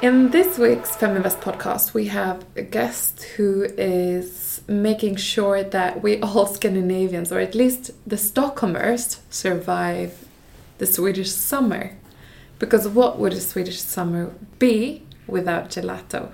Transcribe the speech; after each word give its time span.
In 0.00 0.30
this 0.30 0.58
week's 0.58 0.94
Feminvest 0.94 1.40
podcast, 1.40 1.92
we 1.92 2.06
have 2.06 2.44
a 2.54 2.62
guest 2.62 3.24
who 3.36 3.64
is 3.64 4.60
making 4.68 5.16
sure 5.16 5.64
that 5.64 6.04
we 6.04 6.20
all 6.20 6.46
Scandinavians, 6.46 7.32
or 7.32 7.40
at 7.40 7.56
least 7.56 7.90
the 8.06 8.14
Stockholmers, 8.14 9.18
survive 9.28 10.24
the 10.78 10.86
Swedish 10.86 11.32
summer. 11.32 11.96
Because 12.60 12.86
what 12.86 13.18
would 13.18 13.32
a 13.32 13.40
Swedish 13.40 13.80
summer 13.80 14.32
be 14.60 15.02
without 15.26 15.70
gelato? 15.70 16.30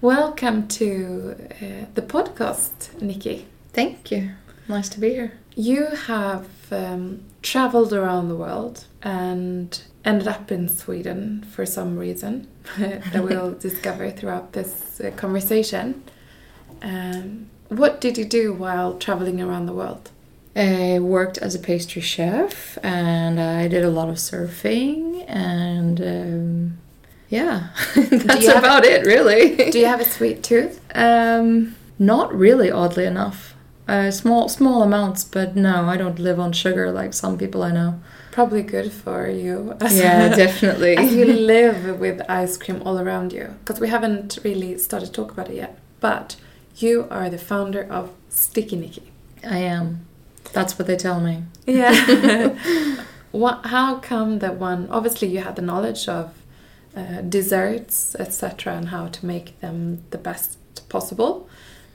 Welcome 0.00 0.66
to 0.66 1.36
uh, 1.62 1.86
the 1.94 2.02
podcast, 2.02 3.00
Nikki. 3.00 3.46
Thank 3.72 4.10
you. 4.10 4.32
Nice 4.66 4.88
to 4.88 4.98
be 4.98 5.10
here. 5.10 5.38
You 5.54 5.86
have 5.86 6.48
um, 6.72 7.22
traveled 7.40 7.92
around 7.92 8.30
the 8.30 8.36
world 8.36 8.86
and 9.00 9.80
ended 10.06 10.28
up 10.28 10.50
in 10.52 10.68
Sweden 10.68 11.44
for 11.50 11.66
some 11.66 11.98
reason 11.98 12.46
that 12.78 13.22
we'll 13.22 13.52
discover 13.68 14.10
throughout 14.10 14.52
this 14.52 15.00
uh, 15.00 15.10
conversation. 15.16 16.04
Um, 16.80 17.48
what 17.68 18.00
did 18.00 18.16
you 18.16 18.24
do 18.24 18.52
while 18.52 18.96
traveling 18.96 19.42
around 19.42 19.66
the 19.66 19.72
world? 19.72 20.10
I 20.54 21.00
worked 21.00 21.36
as 21.38 21.54
a 21.54 21.58
pastry 21.58 22.00
chef 22.00 22.78
and 22.82 23.38
I 23.38 23.68
did 23.68 23.84
a 23.84 23.90
lot 23.90 24.08
of 24.08 24.16
surfing 24.16 25.24
and 25.28 26.00
um, 26.00 26.78
yeah, 27.28 27.70
that's 27.96 28.46
about 28.48 28.84
it 28.84 29.04
really. 29.04 29.70
Do 29.70 29.78
you 29.78 29.86
have 29.86 30.00
a 30.00 30.04
sweet 30.04 30.42
tooth? 30.42 30.80
um, 30.94 31.74
not 31.98 32.34
really, 32.34 32.70
oddly 32.70 33.06
enough. 33.06 33.55
Uh, 33.88 34.10
small 34.10 34.48
small 34.48 34.82
amounts, 34.82 35.22
but 35.22 35.54
no, 35.54 35.84
I 35.84 35.96
don't 35.96 36.18
live 36.18 36.40
on 36.40 36.52
sugar 36.52 36.90
like 36.90 37.14
some 37.14 37.38
people 37.38 37.62
I 37.62 37.70
know. 37.70 38.00
Probably 38.32 38.62
good 38.62 38.92
for 38.92 39.28
you. 39.28 39.76
Yeah, 39.90 40.28
definitely. 40.34 40.96
As 40.96 41.14
you 41.14 41.24
live 41.24 42.00
with 42.00 42.20
ice 42.28 42.56
cream 42.56 42.82
all 42.82 42.98
around 42.98 43.32
you. 43.32 43.54
Because 43.60 43.80
we 43.80 43.88
haven't 43.88 44.38
really 44.44 44.76
started 44.76 45.06
to 45.06 45.12
talk 45.12 45.30
about 45.30 45.48
it 45.48 45.56
yet. 45.56 45.78
But 46.00 46.36
you 46.76 47.06
are 47.10 47.30
the 47.30 47.38
founder 47.38 47.84
of 47.84 48.10
Sticky 48.28 48.76
Nicky. 48.76 49.10
I 49.42 49.58
am. 49.58 50.06
That's 50.52 50.78
what 50.78 50.86
they 50.86 50.96
tell 50.96 51.20
me. 51.20 51.44
Yeah. 51.64 52.56
what, 53.30 53.66
how 53.66 54.00
come 54.00 54.40
that 54.40 54.56
one? 54.56 54.88
Obviously, 54.90 55.28
you 55.28 55.40
had 55.40 55.56
the 55.56 55.62
knowledge 55.62 56.08
of 56.08 56.34
uh, 56.96 57.20
desserts, 57.22 58.14
etc., 58.18 58.74
and 58.74 58.88
how 58.88 59.08
to 59.08 59.26
make 59.26 59.58
them 59.60 60.02
the 60.10 60.18
best 60.18 60.58
possible. 60.88 61.48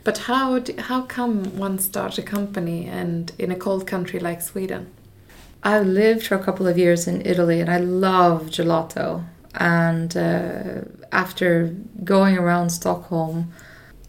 But 0.03 0.17
how 0.19 0.59
d 0.59 0.73
how 0.77 1.01
come 1.01 1.57
one 1.57 1.77
starts 1.79 2.17
a 2.17 2.23
company 2.23 2.87
and 2.87 3.31
in 3.37 3.51
a 3.51 3.55
cold 3.55 3.85
country 3.85 4.19
like 4.19 4.41
Sweden? 4.41 4.87
I 5.63 5.79
lived 5.79 6.25
for 6.25 6.35
a 6.35 6.43
couple 6.43 6.67
of 6.67 6.77
years 6.77 7.07
in 7.07 7.25
Italy 7.25 7.61
and 7.61 7.69
I 7.69 7.77
love 7.77 8.49
gelato. 8.49 9.25
And 9.53 10.15
uh, 10.17 10.81
after 11.11 11.75
going 12.03 12.37
around 12.37 12.71
Stockholm, 12.71 13.51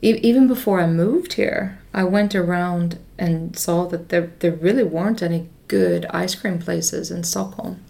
e- 0.00 0.20
even 0.22 0.46
before 0.48 0.80
I 0.80 0.86
moved 0.86 1.34
here, 1.34 1.78
I 1.92 2.04
went 2.04 2.34
around 2.34 2.98
and 3.18 3.58
saw 3.58 3.86
that 3.88 4.08
there, 4.08 4.32
there 4.38 4.52
really 4.52 4.84
weren't 4.84 5.22
any 5.22 5.48
good 5.68 6.06
ice 6.06 6.34
cream 6.34 6.58
places 6.58 7.10
in 7.10 7.24
Stockholm. 7.24 7.80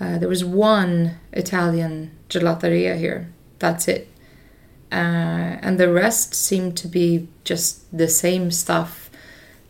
Uh, 0.00 0.18
there 0.18 0.28
was 0.28 0.44
one 0.44 1.16
Italian 1.32 2.12
gelateria 2.28 2.96
here. 2.96 3.32
That's 3.58 3.88
it. 3.88 4.08
Uh, 4.92 5.58
and 5.62 5.78
the 5.78 5.92
rest 5.92 6.34
seemed 6.34 6.76
to 6.76 6.88
be 6.88 7.28
just 7.44 7.96
the 7.96 8.08
same 8.08 8.50
stuff, 8.50 9.10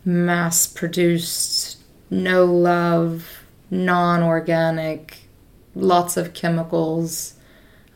mass 0.05 0.67
produced, 0.67 1.77
no 2.09 2.45
love, 2.45 3.43
non 3.69 4.23
organic, 4.23 5.19
lots 5.75 6.17
of 6.17 6.33
chemicals. 6.33 7.33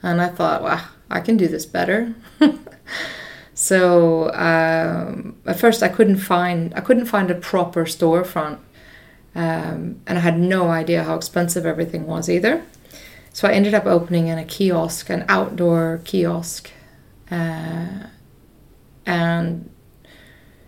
And 0.04 0.22
I 0.22 0.30
thought, 0.30 0.64
wow, 0.64 0.88
I 1.10 1.20
can 1.20 1.38
do 1.38 1.48
this 1.48 1.66
better. 1.66 2.14
so 3.54 4.34
um, 4.34 5.38
at 5.46 5.60
first 5.60 5.84
I 5.84 5.90
couldn't 5.90 6.18
find 6.18 6.74
I 6.74 6.82
couldn't 6.82 7.06
find 7.06 7.30
a 7.30 7.36
proper 7.36 7.86
storefront, 7.86 8.58
um, 9.36 10.02
and 10.08 10.18
I 10.18 10.22
had 10.22 10.40
no 10.40 10.70
idea 10.70 11.04
how 11.04 11.16
expensive 11.16 11.66
everything 11.66 12.08
was 12.08 12.30
either. 12.30 12.64
So 13.34 13.48
I 13.48 13.54
ended 13.54 13.74
up 13.74 13.86
opening 13.86 14.28
in 14.28 14.38
a 14.38 14.44
kiosk, 14.44 15.10
an 15.10 15.26
outdoor 15.30 16.02
kiosk, 16.04 16.72
uh, 17.32 18.08
and 19.06 19.70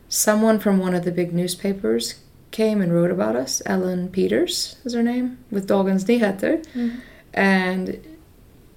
someone 0.09 0.59
from 0.59 0.79
one 0.79 0.93
of 0.95 1.05
the 1.05 1.11
big 1.11 1.33
newspapers 1.33 2.15
came 2.51 2.81
and 2.81 2.93
wrote 2.93 3.11
about 3.11 3.35
us. 3.35 3.61
Ellen 3.65 4.09
Peters 4.09 4.77
is 4.85 4.93
her 4.93 5.03
name, 5.03 5.39
with 5.51 5.67
Dagens 5.67 6.05
Nyheter. 6.05 6.63
And 7.33 7.99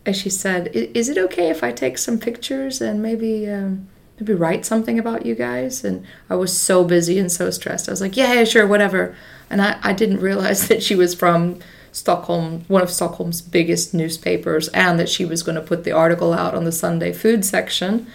as 0.06 0.16
she 0.16 0.30
said, 0.30 0.70
"I- 0.74 0.90
"Is 0.94 1.08
it 1.08 1.18
okay 1.18 1.50
if 1.50 1.62
I 1.62 1.72
take 1.72 1.98
some 1.98 2.18
pictures 2.18 2.80
and 2.80 3.02
maybe 3.02 3.48
um, 3.50 3.86
maybe 4.18 4.32
write 4.32 4.64
something 4.64 4.98
about 4.98 5.26
you 5.26 5.34
guys?" 5.34 5.84
And 5.84 6.04
I 6.30 6.36
was 6.36 6.56
so 6.56 6.84
busy 6.84 7.18
and 7.18 7.30
so 7.30 7.50
stressed. 7.50 7.88
I 7.88 7.92
was 7.92 8.00
like, 8.00 8.16
"Yeah, 8.16 8.32
yeah, 8.32 8.44
sure, 8.44 8.66
whatever." 8.66 9.14
And 9.50 9.60
I, 9.60 9.78
I 9.82 9.92
didn't 9.92 10.20
realize 10.20 10.68
that 10.68 10.82
she 10.82 10.94
was 10.94 11.14
from 11.14 11.58
Stockholm, 11.96 12.62
one 12.68 12.82
of 12.82 12.90
Stockholm's 12.90 13.40
biggest 13.40 13.94
newspapers, 13.94 14.68
and 14.68 15.00
that 15.00 15.08
she 15.08 15.24
was 15.24 15.42
going 15.42 15.56
to 15.56 15.62
put 15.62 15.84
the 15.84 15.92
article 15.92 16.34
out 16.34 16.54
on 16.54 16.64
the 16.64 16.70
Sunday 16.70 17.10
food 17.10 17.42
section. 17.42 18.06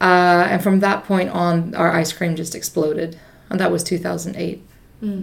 Uh, 0.00 0.46
and 0.48 0.62
from 0.62 0.78
that 0.80 1.02
point 1.02 1.28
on, 1.30 1.74
our 1.74 1.92
ice 1.92 2.12
cream 2.12 2.36
just 2.36 2.54
exploded. 2.54 3.18
And 3.50 3.58
that 3.58 3.72
was 3.72 3.82
2008. 3.82 4.62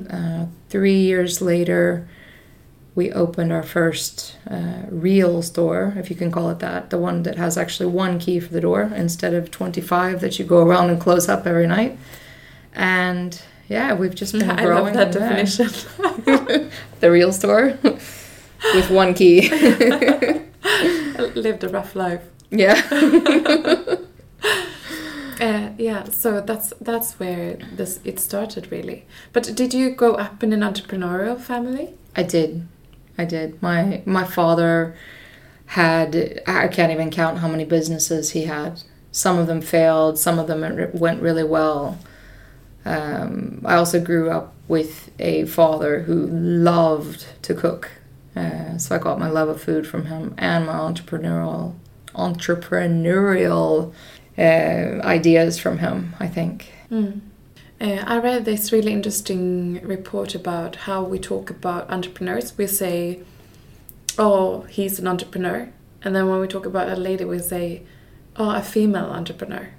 Uh, 0.10 0.48
three 0.68 0.98
years 0.98 1.42
later, 1.42 2.06
we 2.96 3.14
opened 3.14 3.54
our 3.54 3.64
first 3.64 4.36
uh, 4.46 4.82
real 4.90 5.42
store, 5.42 5.94
if 5.96 6.10
you 6.10 6.18
can 6.18 6.32
call 6.32 6.50
it 6.50 6.60
that, 6.60 6.90
the 6.90 6.98
one 6.98 7.24
that 7.24 7.38
has 7.38 7.58
actually 7.58 7.88
one 7.88 8.20
key 8.20 8.42
for 8.42 8.52
the 8.52 8.60
door 8.60 8.92
instead 8.94 9.34
of 9.34 9.52
25 9.52 10.20
that 10.20 10.38
you 10.38 10.44
go 10.44 10.62
around 10.62 10.90
and 10.90 11.00
close 11.00 11.30
up 11.30 11.48
every 11.48 11.66
night. 11.66 11.98
And 12.74 13.42
yeah, 13.70 13.94
we've 13.94 14.16
just 14.16 14.34
been 14.34 14.50
I 14.50 14.64
growing. 14.66 14.94
love 14.94 15.14
that 15.14 15.14
definition. 15.14 15.68
the 17.00 17.12
real 17.12 17.32
store 17.32 17.78
with 17.84 18.90
one 18.90 19.14
key. 19.14 19.50
Lived 21.36 21.64
a 21.64 21.70
rough 21.70 21.96
life. 21.96 22.24
yeah. 22.50 22.82
Uh, 25.40 25.70
yeah, 25.78 26.04
so 26.04 26.42
that's 26.42 26.74
that's 26.82 27.14
where 27.18 27.58
this 27.74 28.02
it 28.04 28.20
started 28.20 28.70
really. 28.74 29.06
But 29.32 29.44
did 29.56 29.74
you 29.74 29.92
grow 29.92 30.16
up 30.16 30.44
in 30.44 30.52
an 30.52 30.60
entrepreneurial 30.60 31.40
family? 31.40 31.94
I 32.14 32.24
did. 32.24 32.68
I 33.18 33.24
did. 33.24 33.62
My 33.62 34.02
my 34.06 34.26
father 34.26 34.98
had 35.68 36.42
I 36.46 36.68
can't 36.68 36.92
even 36.92 37.10
count 37.10 37.38
how 37.38 37.48
many 37.48 37.64
businesses 37.64 38.32
he 38.32 38.44
had. 38.46 38.82
Some 39.14 39.40
of 39.40 39.48
them 39.48 39.62
failed, 39.62 40.20
some 40.20 40.40
of 40.40 40.48
them 40.48 40.90
went 40.94 41.22
really 41.22 41.44
well. 41.46 41.98
Um, 42.90 43.62
I 43.66 43.76
also 43.76 44.04
grew 44.04 44.32
up 44.32 44.56
with 44.68 45.12
a 45.20 45.46
father 45.46 46.02
who 46.02 46.26
loved 46.26 47.28
to 47.44 47.54
cook. 47.54 47.92
Uh, 48.36 48.80
so 48.80 48.96
I 48.96 48.98
got 48.98 49.20
my 49.20 49.30
love 49.30 49.48
of 49.48 49.62
food 49.62 49.86
from 49.86 50.08
him 50.08 50.34
and 50.38 50.66
my 50.66 50.74
entrepreneurial 50.74 51.76
entrepreneurial 52.16 53.94
uh, 54.38 55.06
ideas 55.06 55.60
from 55.60 55.78
him, 55.78 56.16
I 56.20 56.28
think. 56.28 56.74
Mm. 56.92 57.22
Uh, 57.80 58.04
I 58.08 58.18
read 58.18 58.46
this 58.46 58.72
really 58.72 58.92
interesting 58.92 59.80
report 59.84 60.34
about 60.34 60.76
how 60.76 61.04
we 61.04 61.20
talk 61.20 61.52
about 61.52 61.90
entrepreneurs. 61.92 62.58
We 62.58 62.66
say, 62.66 63.20
"Oh, 64.18 64.62
he's 64.62 65.00
an 65.00 65.08
entrepreneur," 65.08 65.70
and 66.04 66.16
then 66.16 66.28
when 66.28 66.40
we 66.40 66.48
talk 66.48 66.66
about 66.66 66.90
a 66.90 66.96
lady, 66.96 67.24
we 67.24 67.40
say, 67.40 67.84
"Oh, 68.36 68.50
a 68.50 68.62
female 68.62 69.12
entrepreneur." 69.20 69.70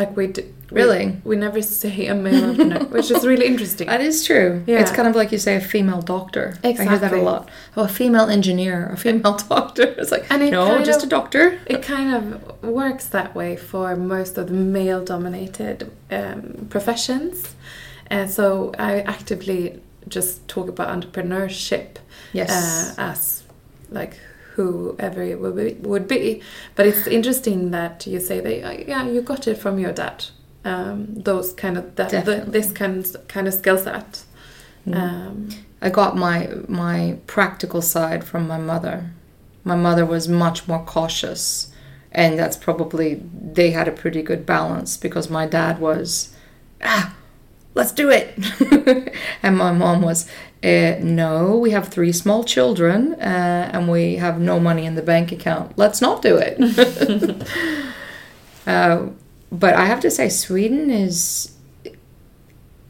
Like 0.00 0.16
we 0.16 0.26
d- 0.36 0.44
Really? 0.80 1.04
we, 1.24 1.34
never 1.36 1.60
say 1.62 2.06
a 2.06 2.14
male 2.14 2.54
which 2.94 3.08
is 3.10 3.22
really 3.30 3.46
interesting. 3.52 3.86
That 3.94 4.00
is 4.10 4.16
true. 4.28 4.50
Yeah. 4.66 4.80
It's 4.82 4.92
kind 4.98 5.08
of 5.10 5.14
like 5.20 5.30
you 5.34 5.38
say 5.48 5.54
a 5.56 5.60
female 5.74 6.02
doctor. 6.14 6.46
I 6.64 6.72
hear 6.72 6.98
that 7.04 7.12
a 7.12 7.22
lot. 7.30 7.42
Oh, 7.76 7.82
a 7.84 7.88
female 8.00 8.28
engineer, 8.38 8.76
a 8.96 8.96
female 8.96 9.36
doctor. 9.48 9.82
It's 10.00 10.12
like, 10.14 10.24
And 10.32 10.42
it 10.44 10.50
no, 10.52 10.64
just 10.90 11.00
of- 11.02 11.08
a 11.08 11.10
doctor. 11.18 11.44
It 11.74 11.80
kind 11.94 12.08
of 12.18 12.24
works 12.80 13.06
that 13.16 13.30
way 13.40 13.56
for 13.70 13.86
most 14.14 14.38
of 14.38 14.44
the 14.46 14.54
male 14.78 15.02
dominated 15.14 15.78
um, 16.18 16.66
professions. 16.74 17.34
And 18.14 18.30
so 18.30 18.46
I 18.78 18.92
actively 19.16 19.62
just 20.16 20.30
talk 20.54 20.68
about 20.74 20.86
entrepreneurship 20.96 21.86
Yes. 22.32 22.50
uh, 22.50 23.10
as 23.10 23.42
like 23.90 24.14
whoever 24.54 25.22
it 25.22 25.40
would 25.40 25.56
be, 25.56 25.72
would 25.88 26.08
be. 26.08 26.42
But 26.74 26.86
it's 26.86 27.06
interesting 27.06 27.70
that 27.70 28.06
you 28.06 28.20
say 28.20 28.40
that, 28.40 28.66
uh, 28.66 28.84
yeah, 28.86 29.06
you 29.06 29.22
got 29.22 29.46
it 29.46 29.56
from 29.58 29.78
your 29.78 29.92
dad. 29.92 30.26
Um, 30.64 31.06
those 31.14 31.52
kind 31.54 31.78
of, 31.78 31.96
that, 31.96 32.10
the, 32.24 32.44
this 32.46 32.70
kind, 32.72 33.06
kind 33.28 33.48
of 33.48 33.54
skill 33.54 33.78
set. 33.78 34.24
Mm. 34.86 34.94
Um, 34.94 35.48
I 35.82 35.90
got 35.90 36.16
my 36.16 36.50
my 36.68 37.18
practical 37.26 37.82
side 37.82 38.24
from 38.24 38.46
my 38.46 38.58
mother. 38.58 39.10
My 39.64 39.76
mother 39.76 40.04
was 40.04 40.28
much 40.28 40.68
more 40.68 40.84
cautious, 40.84 41.72
and 42.12 42.38
that's 42.38 42.56
probably 42.56 43.22
they 43.32 43.70
had 43.70 43.88
a 43.88 43.92
pretty 43.92 44.22
good 44.22 44.44
balance 44.44 44.96
because 44.96 45.30
my 45.30 45.46
dad 45.46 45.78
was, 45.78 46.34
ah, 46.82 47.14
let's 47.80 47.92
do 47.92 48.10
it. 48.10 49.14
and 49.42 49.56
my 49.56 49.72
mom 49.72 50.02
was, 50.02 50.28
uh, 50.62 50.96
no, 51.00 51.56
we 51.56 51.70
have 51.70 51.88
three 51.88 52.12
small 52.12 52.44
children 52.44 53.14
uh, 53.14 53.70
and 53.72 53.88
we 53.88 54.16
have 54.16 54.38
no 54.38 54.60
money 54.60 54.84
in 54.84 54.96
the 54.96 55.02
bank 55.02 55.32
account. 55.32 55.78
Let's 55.78 56.02
not 56.02 56.20
do 56.20 56.36
it. 56.36 56.58
uh, 58.66 59.06
but 59.50 59.74
I 59.74 59.86
have 59.86 60.00
to 60.00 60.10
say, 60.10 60.28
Sweden 60.28 60.90
is. 60.90 61.56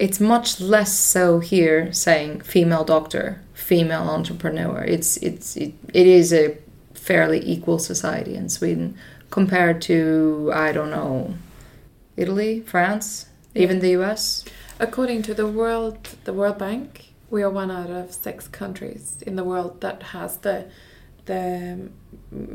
It's 0.01 0.19
much 0.19 0.61
less 0.61 0.99
so 0.99 1.41
here 1.41 1.93
saying 1.93 2.41
female 2.41 2.85
doctor, 2.85 3.43
female 3.53 4.09
entrepreneur. 4.09 4.83
It's 4.83 5.19
it's 5.19 5.57
it, 5.57 5.75
it 5.93 6.07
is 6.07 6.33
a 6.33 6.57
fairly 6.95 7.41
equal 7.45 7.79
society 7.79 8.35
in 8.35 8.49
Sweden 8.49 8.97
compared 9.29 9.83
to 9.83 10.51
I 10.55 10.73
don't 10.73 10.91
know 10.91 11.35
Italy, 12.17 12.61
France, 12.61 13.27
even 13.55 13.81
the 13.81 13.91
US. 14.01 14.47
According 14.81 15.23
to 15.25 15.35
the 15.35 15.47
world, 15.47 16.17
the 16.25 16.33
World 16.33 16.57
Bank, 16.57 17.13
we 17.29 17.43
are 17.43 17.51
one 17.51 17.71
out 17.71 17.91
of 17.91 18.13
six 18.13 18.49
countries 18.49 19.23
in 19.27 19.37
the 19.37 19.45
world 19.45 19.83
that 19.83 20.03
has 20.03 20.39
the 20.39 20.71
the 21.27 21.91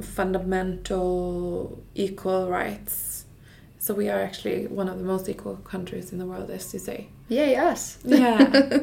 fundamental 0.02 1.84
equal 1.94 2.50
rights. 2.50 3.26
So 3.78 3.94
we 3.94 4.10
are 4.10 4.20
actually 4.20 4.66
one 4.66 4.90
of 4.90 4.98
the 4.98 5.04
most 5.04 5.30
equal 5.30 5.58
countries 5.58 6.12
in 6.12 6.18
the 6.18 6.26
world, 6.26 6.50
as 6.50 6.74
you 6.74 6.80
say. 6.80 7.08
Yeah, 7.30 7.46
yes. 7.46 8.00
Yeah, 8.06 8.80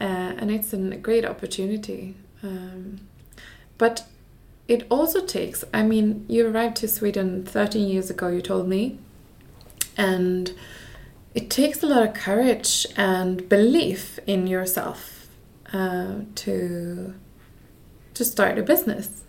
uh, 0.00 0.04
and 0.38 0.52
it's 0.52 0.72
a 0.72 0.78
great 0.96 1.24
opportunity. 1.24 2.14
Um, 2.44 3.00
but 3.76 4.04
it 4.68 4.86
also 4.88 5.20
takes. 5.26 5.64
I 5.74 5.82
mean, 5.82 6.24
you 6.28 6.46
arrived 6.46 6.76
to 6.76 6.88
Sweden 6.88 7.44
13 7.44 7.88
years 7.88 8.08
ago. 8.08 8.28
You 8.28 8.40
told 8.40 8.68
me, 8.68 9.00
and 9.96 10.52
it 11.34 11.50
takes 11.50 11.82
a 11.82 11.86
lot 11.86 12.02
of 12.06 12.14
courage 12.14 12.86
and 12.96 13.48
belief 13.48 14.18
in 14.26 14.46
yourself 14.46 15.28
uh, 15.72 16.20
to 16.36 17.14
to 18.14 18.24
start 18.24 18.58
a 18.58 18.62
business. 18.62 19.22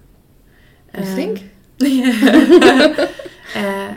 I 0.94 1.00
um, 1.00 1.06
think. 1.06 1.44
Yeah. 1.78 3.12
uh, 3.56 3.96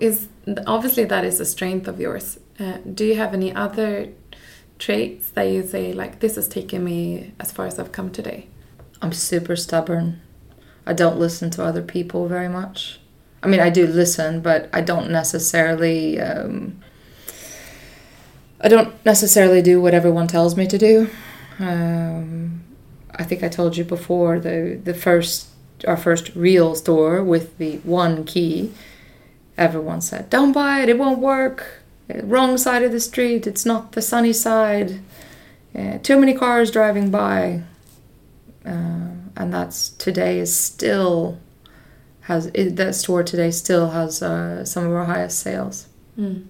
is 0.00 0.28
obviously 0.66 1.04
that 1.06 1.24
is 1.24 1.40
a 1.40 1.46
strength 1.46 1.88
of 1.88 1.98
yours. 1.98 2.38
Uh, 2.60 2.76
do 2.92 3.06
you 3.06 3.16
have 3.16 3.32
any 3.32 3.54
other 3.54 4.10
traits 4.78 5.30
that 5.30 5.44
you 5.44 5.66
say 5.66 5.94
like 5.94 6.20
this 6.20 6.36
has 6.36 6.46
taken 6.46 6.84
me 6.84 7.32
as 7.40 7.52
far 7.52 7.64
as 7.66 7.78
I've 7.78 7.90
come 7.90 8.10
today? 8.10 8.48
I'm 9.00 9.14
super 9.14 9.56
stubborn. 9.56 10.20
I 10.84 10.92
don't 10.92 11.18
listen 11.18 11.48
to 11.52 11.64
other 11.64 11.82
people 11.82 12.28
very 12.28 12.48
much. 12.50 13.00
I 13.42 13.46
mean, 13.48 13.60
I 13.60 13.70
do 13.70 13.86
listen, 13.86 14.40
but 14.40 14.68
I 14.74 14.82
don't 14.82 15.10
necessarily. 15.10 16.20
Um, 16.20 16.82
I 18.66 18.68
don't 18.68 18.92
necessarily 19.04 19.62
do 19.62 19.80
what 19.80 19.94
everyone 19.94 20.26
tells 20.26 20.56
me 20.56 20.66
to 20.66 20.76
do. 20.76 21.08
Um, 21.60 22.64
I 23.14 23.22
think 23.22 23.44
I 23.44 23.48
told 23.48 23.76
you 23.76 23.84
before 23.84 24.40
the 24.40 24.80
the 24.82 24.92
first 24.92 25.50
our 25.86 25.96
first 25.96 26.34
real 26.34 26.74
store 26.74 27.22
with 27.22 27.58
the 27.58 27.76
one 27.84 28.24
key. 28.24 28.72
Everyone 29.56 30.00
said, 30.00 30.30
"Don't 30.30 30.50
buy 30.50 30.80
it; 30.80 30.88
it 30.88 30.98
won't 30.98 31.20
work. 31.20 31.84
Wrong 32.08 32.58
side 32.58 32.82
of 32.82 32.90
the 32.90 32.98
street. 32.98 33.46
It's 33.46 33.64
not 33.64 33.92
the 33.92 34.02
sunny 34.02 34.32
side. 34.32 34.98
Uh, 35.72 35.98
too 36.02 36.18
many 36.18 36.34
cars 36.34 36.72
driving 36.72 37.08
by." 37.08 37.62
Uh, 38.64 39.14
and 39.36 39.54
that's 39.54 39.90
today 39.90 40.40
is 40.40 40.52
still 40.52 41.38
has 42.22 42.50
it, 42.52 42.74
that 42.74 42.96
store 42.96 43.22
today 43.22 43.52
still 43.52 43.90
has 43.90 44.22
uh, 44.22 44.64
some 44.64 44.86
of 44.86 44.92
our 44.92 45.04
highest 45.04 45.38
sales. 45.38 45.86
Mm. 46.18 46.46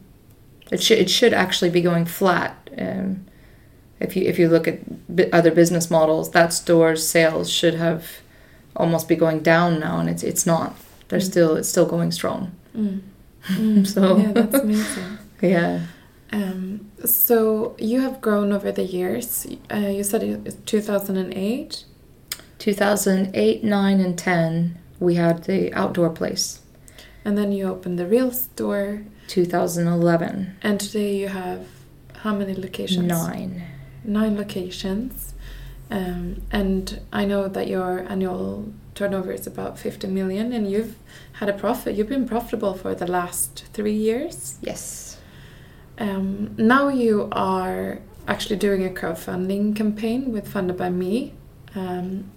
It 0.71 0.83
should 0.83 0.99
it 0.99 1.11
should 1.11 1.33
actually 1.33 1.71
be 1.71 1.81
going 1.81 2.07
flat. 2.07 2.71
Um, 2.77 3.27
if 4.01 4.17
you 4.17 4.25
if 4.25 4.39
you 4.39 4.49
look 4.49 4.69
at 4.69 4.81
other 5.33 5.51
business 5.51 5.91
models, 5.91 6.31
that 6.33 6.53
store's 6.53 7.07
sales 7.07 7.51
should 7.51 7.75
have 7.75 8.21
almost 8.75 9.09
be 9.09 9.17
going 9.17 9.41
down 9.41 9.81
now, 9.81 9.99
and 10.01 10.09
it's 10.09 10.23
it's 10.23 10.47
not. 10.47 10.77
They're 11.09 11.21
mm. 11.21 11.31
still 11.31 11.57
it's 11.57 11.69
still 11.69 11.87
going 11.87 12.13
strong. 12.13 12.53
Mm. 12.77 13.01
Mm. 13.47 13.87
so 13.87 14.17
yeah, 14.17 14.33
that's 14.33 14.57
amazing. 14.57 15.19
yeah. 15.41 15.83
Um, 16.33 16.91
so 17.05 17.77
you 17.79 18.01
have 18.01 18.21
grown 18.21 18.53
over 18.53 18.73
the 18.73 18.83
years. 18.83 19.47
Uh, 19.73 19.77
you 19.77 20.03
said 20.03 20.25
it 20.25 20.67
2008. 20.67 21.85
2008, 22.59 23.65
9, 23.65 24.01
and 24.01 24.19
10, 24.19 24.79
we 24.99 25.15
had 25.15 25.45
the 25.45 25.73
outdoor 25.75 26.11
place. 26.11 26.61
And 27.27 27.37
then 27.37 27.51
you 27.51 27.67
opened 27.67 27.99
the 27.99 28.07
real 28.07 28.31
store. 28.31 29.03
2011. 29.27 30.59
And 30.63 30.79
today 30.79 31.17
you 31.17 31.27
have 31.27 31.67
how 32.19 32.33
many 32.33 32.55
locations? 32.55 33.09
Nine. 33.09 33.65
Nine 34.05 34.37
locations. 34.37 35.35
Um, 35.91 36.43
and 36.53 37.01
I 37.13 37.25
know 37.25 37.49
that 37.49 37.67
your 37.67 38.07
annual 38.09 38.73
turnover 38.95 39.33
is 39.33 39.45
about 39.45 39.77
50 39.77 40.07
million 40.07 40.53
and 40.53 40.71
you've 40.71 40.95
had 41.33 41.49
a 41.49 41.53
profit. 41.53 41.97
You've 41.97 42.09
been 42.09 42.29
profitable 42.29 42.75
for 42.75 42.95
the 42.95 43.09
last 43.09 43.65
three 43.73 43.97
years. 43.97 44.59
Yes. 44.61 45.19
Um, 45.99 46.55
now 46.57 46.87
you 46.91 47.29
are 47.33 47.99
actually 48.29 48.57
doing 48.57 48.87
a 48.87 48.91
crowdfunding 48.91 49.75
campaign 49.75 50.31
with 50.31 50.47
Funded 50.47 50.77
by 50.77 50.91
Me. 50.91 51.35
Um, 51.75 52.31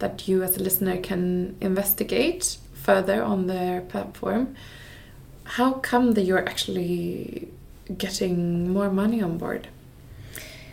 that 0.00 0.26
you 0.26 0.42
as 0.42 0.56
a 0.56 0.60
listener 0.60 0.96
can 0.98 1.56
investigate 1.60 2.58
further 2.82 3.22
on 3.22 3.46
their 3.46 3.80
platform. 3.80 4.54
How 5.44 5.74
come 5.74 6.12
that 6.12 6.22
you're 6.22 6.46
actually 6.48 7.48
getting 7.96 8.72
more 8.72 8.90
money 8.90 9.22
on 9.22 9.38
board? 9.38 9.68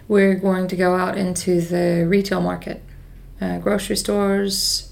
We're 0.07 0.35
going 0.35 0.67
to 0.67 0.75
go 0.75 0.95
out 0.95 1.17
into 1.17 1.61
the 1.61 2.05
retail 2.07 2.41
market, 2.41 2.81
uh, 3.39 3.59
grocery 3.59 3.95
stores, 3.95 4.91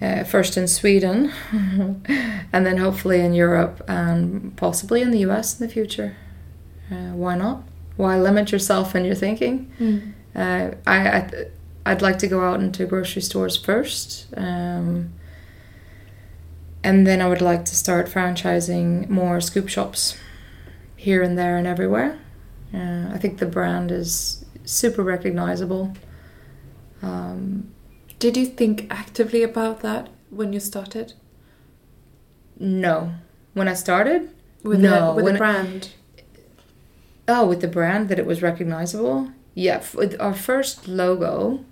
uh, 0.00 0.22
first 0.24 0.56
in 0.56 0.68
Sweden, 0.68 1.32
and 2.52 2.66
then 2.66 2.76
hopefully 2.76 3.20
in 3.20 3.34
Europe 3.34 3.82
and 3.88 4.56
possibly 4.56 5.02
in 5.02 5.10
the 5.10 5.18
US 5.30 5.58
in 5.58 5.66
the 5.66 5.72
future. 5.72 6.16
Uh, 6.90 7.12
why 7.22 7.36
not? 7.36 7.64
Why 7.96 8.18
limit 8.18 8.52
yourself 8.52 8.94
in 8.94 9.04
your 9.04 9.16
thinking? 9.16 9.72
Mm. 9.80 10.12
I, 10.36 10.76
I 10.86 11.46
I'd 11.84 12.02
like 12.02 12.18
to 12.18 12.28
go 12.28 12.44
out 12.44 12.60
into 12.60 12.86
grocery 12.86 13.22
stores 13.22 13.56
first. 13.56 14.26
Um, 14.36 15.12
and 16.88 17.06
then 17.06 17.20
I 17.20 17.28
would 17.28 17.42
like 17.42 17.66
to 17.66 17.76
start 17.76 18.06
franchising 18.06 19.10
more 19.10 19.42
scoop 19.42 19.68
shops 19.68 20.16
here 20.96 21.22
and 21.22 21.36
there 21.36 21.58
and 21.58 21.66
everywhere. 21.66 22.18
Uh, 22.72 23.10
I 23.12 23.18
think 23.18 23.36
the 23.36 23.44
brand 23.44 23.92
is 23.92 24.46
super 24.64 25.02
recognizable. 25.02 25.92
Um, 27.02 27.74
Did 28.18 28.38
you 28.38 28.46
think 28.46 28.86
actively 28.88 29.42
about 29.42 29.80
that 29.80 30.08
when 30.30 30.54
you 30.54 30.60
started? 30.60 31.12
No. 32.58 33.12
When 33.52 33.68
I 33.68 33.74
started? 33.74 34.30
With 34.62 34.80
no. 34.80 35.08
The, 35.08 35.14
with 35.16 35.24
when 35.26 35.34
the 35.34 35.38
brand? 35.38 35.90
oh, 37.28 37.46
with 37.46 37.60
the 37.60 37.68
brand 37.68 38.08
that 38.08 38.18
it 38.18 38.24
was 38.24 38.40
recognizable? 38.40 39.30
Yeah, 39.54 39.84
with 39.92 40.18
our 40.18 40.32
first 40.32 40.88
logo, 40.88 41.66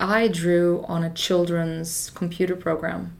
I 0.00 0.26
drew 0.26 0.86
on 0.88 1.04
a 1.04 1.12
children's 1.12 2.08
computer 2.08 2.56
program. 2.56 3.18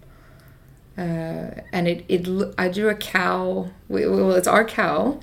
Uh, 0.96 1.50
and 1.72 1.88
it, 1.88 2.04
it 2.08 2.54
I 2.56 2.68
drew 2.68 2.88
a 2.88 2.94
cow. 2.94 3.70
Well, 3.88 4.32
it's 4.32 4.46
our 4.46 4.64
cow, 4.64 5.20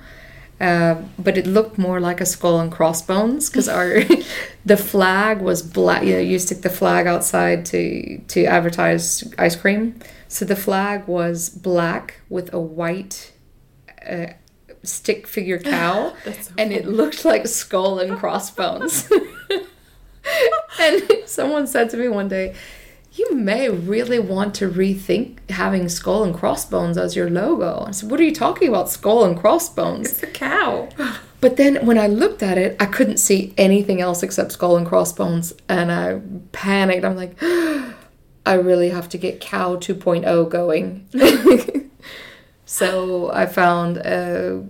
uh, 0.60 0.96
but 1.18 1.38
it 1.38 1.46
looked 1.46 1.78
more 1.78 1.98
like 1.98 2.20
a 2.20 2.26
skull 2.26 2.60
and 2.60 2.70
crossbones 2.70 3.48
because 3.48 3.68
our 3.68 4.02
the 4.66 4.76
flag 4.76 5.40
was 5.40 5.62
black. 5.62 6.04
You 6.04 6.14
know, 6.14 6.20
you 6.20 6.38
stick 6.38 6.60
the 6.60 6.70
flag 6.70 7.06
outside 7.06 7.64
to 7.66 8.18
to 8.18 8.44
advertise 8.44 9.24
ice 9.38 9.56
cream. 9.56 9.98
So 10.28 10.44
the 10.44 10.56
flag 10.56 11.06
was 11.06 11.48
black 11.48 12.20
with 12.28 12.52
a 12.52 12.60
white 12.60 13.32
uh, 14.08 14.26
stick 14.82 15.26
figure 15.26 15.58
cow, 15.74 16.14
so 16.24 16.52
and 16.58 16.72
it 16.72 16.86
looked 16.86 17.24
like 17.24 17.46
skull 17.46 17.98
and 17.98 18.18
crossbones. 18.18 19.10
and 20.80 21.02
someone 21.26 21.66
said 21.66 21.90
to 21.90 21.96
me 21.96 22.08
one 22.08 22.28
day, 22.28 22.54
you 23.14 23.34
may 23.34 23.68
really 23.68 24.18
want 24.18 24.54
to 24.56 24.70
rethink 24.70 25.50
having 25.50 25.88
skull 25.88 26.24
and 26.24 26.34
crossbones 26.34 26.96
as 26.96 27.14
your 27.14 27.28
logo. 27.28 27.84
I 27.86 27.90
said, 27.90 28.10
What 28.10 28.20
are 28.20 28.24
you 28.24 28.34
talking 28.34 28.68
about, 28.68 28.90
skull 28.90 29.24
and 29.24 29.38
crossbones? 29.38 30.10
It's 30.10 30.22
a 30.22 30.26
cow. 30.26 30.88
But 31.42 31.56
then 31.56 31.84
when 31.84 31.98
I 31.98 32.06
looked 32.06 32.40
at 32.40 32.56
it, 32.56 32.76
I 32.78 32.86
couldn't 32.86 33.16
see 33.16 33.52
anything 33.58 34.00
else 34.00 34.22
except 34.22 34.52
skull 34.52 34.76
and 34.76 34.86
crossbones. 34.86 35.52
And 35.68 35.90
I 35.90 36.20
panicked. 36.52 37.04
I'm 37.04 37.16
like, 37.16 37.36
I 38.46 38.54
really 38.54 38.90
have 38.90 39.08
to 39.08 39.18
get 39.18 39.40
cow 39.40 39.74
2.0 39.74 40.48
going. 40.48 41.08
so 42.64 43.32
I 43.32 43.46
found 43.46 43.96
a, 43.96 44.64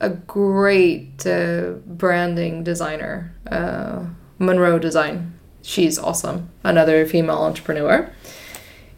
a 0.00 0.08
great 0.08 1.26
uh, 1.26 1.72
branding 1.84 2.64
designer. 2.64 3.34
Uh, 3.50 4.06
Monroe 4.38 4.78
Design. 4.78 5.38
She's 5.62 5.98
awesome. 5.98 6.50
Another 6.64 7.06
female 7.06 7.38
entrepreneur. 7.38 8.10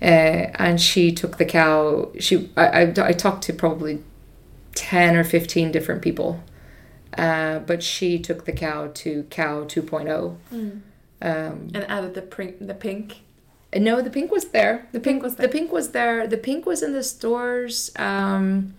Uh, 0.02 0.50
and 0.58 0.80
she 0.80 1.12
took 1.12 1.36
the 1.38 1.44
cow. 1.44 2.10
She 2.18 2.50
I, 2.56 2.66
I, 2.84 2.94
I 3.08 3.12
talked 3.12 3.44
to 3.44 3.52
probably 3.52 4.02
10 4.74 5.16
or 5.16 5.24
15 5.24 5.70
different 5.72 6.02
people. 6.02 6.42
uh, 7.16 7.60
but 7.60 7.82
she 7.82 8.18
took 8.18 8.44
the 8.44 8.52
cow 8.52 8.90
to 8.94 9.22
cow 9.30 9.64
2.0. 9.64 10.36
Mm. 10.52 10.80
Um, 11.22 11.70
And 11.74 11.84
added 11.88 12.14
the 12.14 12.22
pink. 12.22 12.66
The 12.66 12.74
pink. 12.74 13.20
no, 13.76 14.00
the 14.02 14.10
pink 14.10 14.30
was 14.32 14.46
there. 14.46 14.86
The 14.92 15.00
pink 15.00 15.22
was 15.22 15.36
The 15.36 15.42
there. 15.42 15.48
pink 15.48 15.70
was 15.72 15.90
there. 15.92 16.26
The 16.26 16.36
pink 16.38 16.66
was 16.66 16.82
in 16.82 16.92
the 16.92 17.02
stores. 17.04 17.90
Um, 17.96 18.74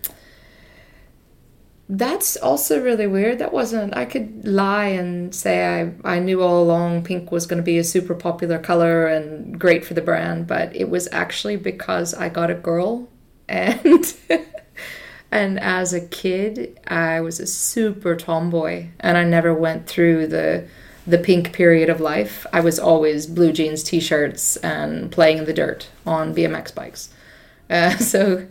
that's 1.88 2.36
also 2.38 2.82
really 2.82 3.06
weird. 3.06 3.40
That 3.40 3.54
wasn't. 3.54 3.96
I 3.96 4.06
could 4.06 4.48
lie 4.48 4.88
and 4.88 5.34
say 5.36 5.82
I 6.04 6.16
I 6.16 6.20
knew 6.20 6.42
all 6.42 6.64
along 6.64 7.04
pink 7.04 7.32
was 7.32 7.46
going 7.46 7.58
to 7.58 7.64
be 7.64 7.78
a 7.78 7.84
super 7.84 8.16
popular 8.16 8.58
color 8.58 9.06
and 9.08 9.60
great 9.60 9.86
for 9.86 9.94
the 9.94 10.02
brand, 10.02 10.48
but 10.48 10.76
it 10.76 10.90
was 10.90 11.08
actually 11.12 11.58
because 11.58 12.14
I 12.14 12.30
got 12.30 12.50
a 12.50 12.56
girl, 12.56 13.08
and 13.48 14.16
and 15.32 15.60
as 15.60 15.94
a 15.94 16.02
kid 16.02 16.80
I 16.88 17.22
was 17.22 17.40
a 17.40 17.46
super 17.46 18.16
tomboy, 18.16 18.88
and 19.00 19.16
I 19.16 19.24
never 19.24 19.54
went 19.54 19.86
through 19.86 20.28
the 20.28 20.68
the 21.06 21.20
pink 21.20 21.54
period 21.54 21.90
of 21.90 22.02
life. 22.02 22.48
I 22.52 22.62
was 22.62 22.80
always 22.80 23.28
blue 23.28 23.52
jeans, 23.52 23.84
t-shirts, 23.84 24.58
and 24.58 25.12
playing 25.12 25.38
in 25.38 25.46
the 25.46 25.54
dirt 25.54 25.90
on 26.04 26.34
BMX 26.34 26.74
bikes. 26.74 27.10
Uh, 27.70 27.92
so 27.98 28.48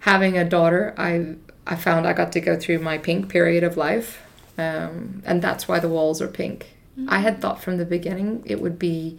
having 0.00 0.36
a 0.36 0.44
daughter, 0.44 0.94
I 0.98 1.36
I 1.68 1.76
found 1.76 2.06
I 2.06 2.14
got 2.14 2.32
to 2.32 2.40
go 2.40 2.58
through 2.58 2.78
my 2.78 2.98
pink 2.98 3.28
period 3.28 3.62
of 3.62 3.76
life, 3.76 4.22
um, 4.56 5.22
and 5.24 5.42
that's 5.42 5.68
why 5.68 5.78
the 5.78 5.88
walls 5.88 6.22
are 6.22 6.28
pink. 6.28 6.74
I 7.06 7.20
had 7.20 7.40
thought 7.40 7.62
from 7.62 7.76
the 7.76 7.84
beginning 7.84 8.42
it 8.44 8.60
would 8.60 8.78
be 8.78 9.18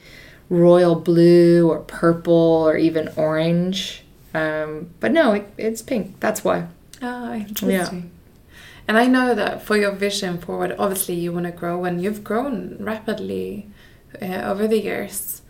royal 0.50 0.96
blue 0.96 1.70
or 1.70 1.80
purple 1.80 2.34
or 2.34 2.76
even 2.76 3.08
orange, 3.16 4.04
um, 4.34 4.90
but 5.00 5.12
no, 5.12 5.34
it, 5.34 5.54
it's 5.58 5.82
pink. 5.82 6.20
That's 6.20 6.44
why. 6.44 6.68
Ah, 7.02 7.36
interesting. 7.36 8.02
Yeah. 8.02 8.56
And 8.88 8.98
I 8.98 9.06
know 9.06 9.36
that 9.36 9.62
for 9.62 9.78
your 9.78 9.92
vision 9.92 10.40
forward, 10.40 10.76
obviously 10.80 11.14
you 11.14 11.32
want 11.32 11.46
to 11.46 11.52
grow, 11.52 11.86
and 11.86 12.02
you've 12.02 12.24
grown 12.24 12.78
rapidly 12.80 13.68
uh, 14.20 14.42
over 14.52 14.68
the 14.68 14.82
years. 14.82 15.44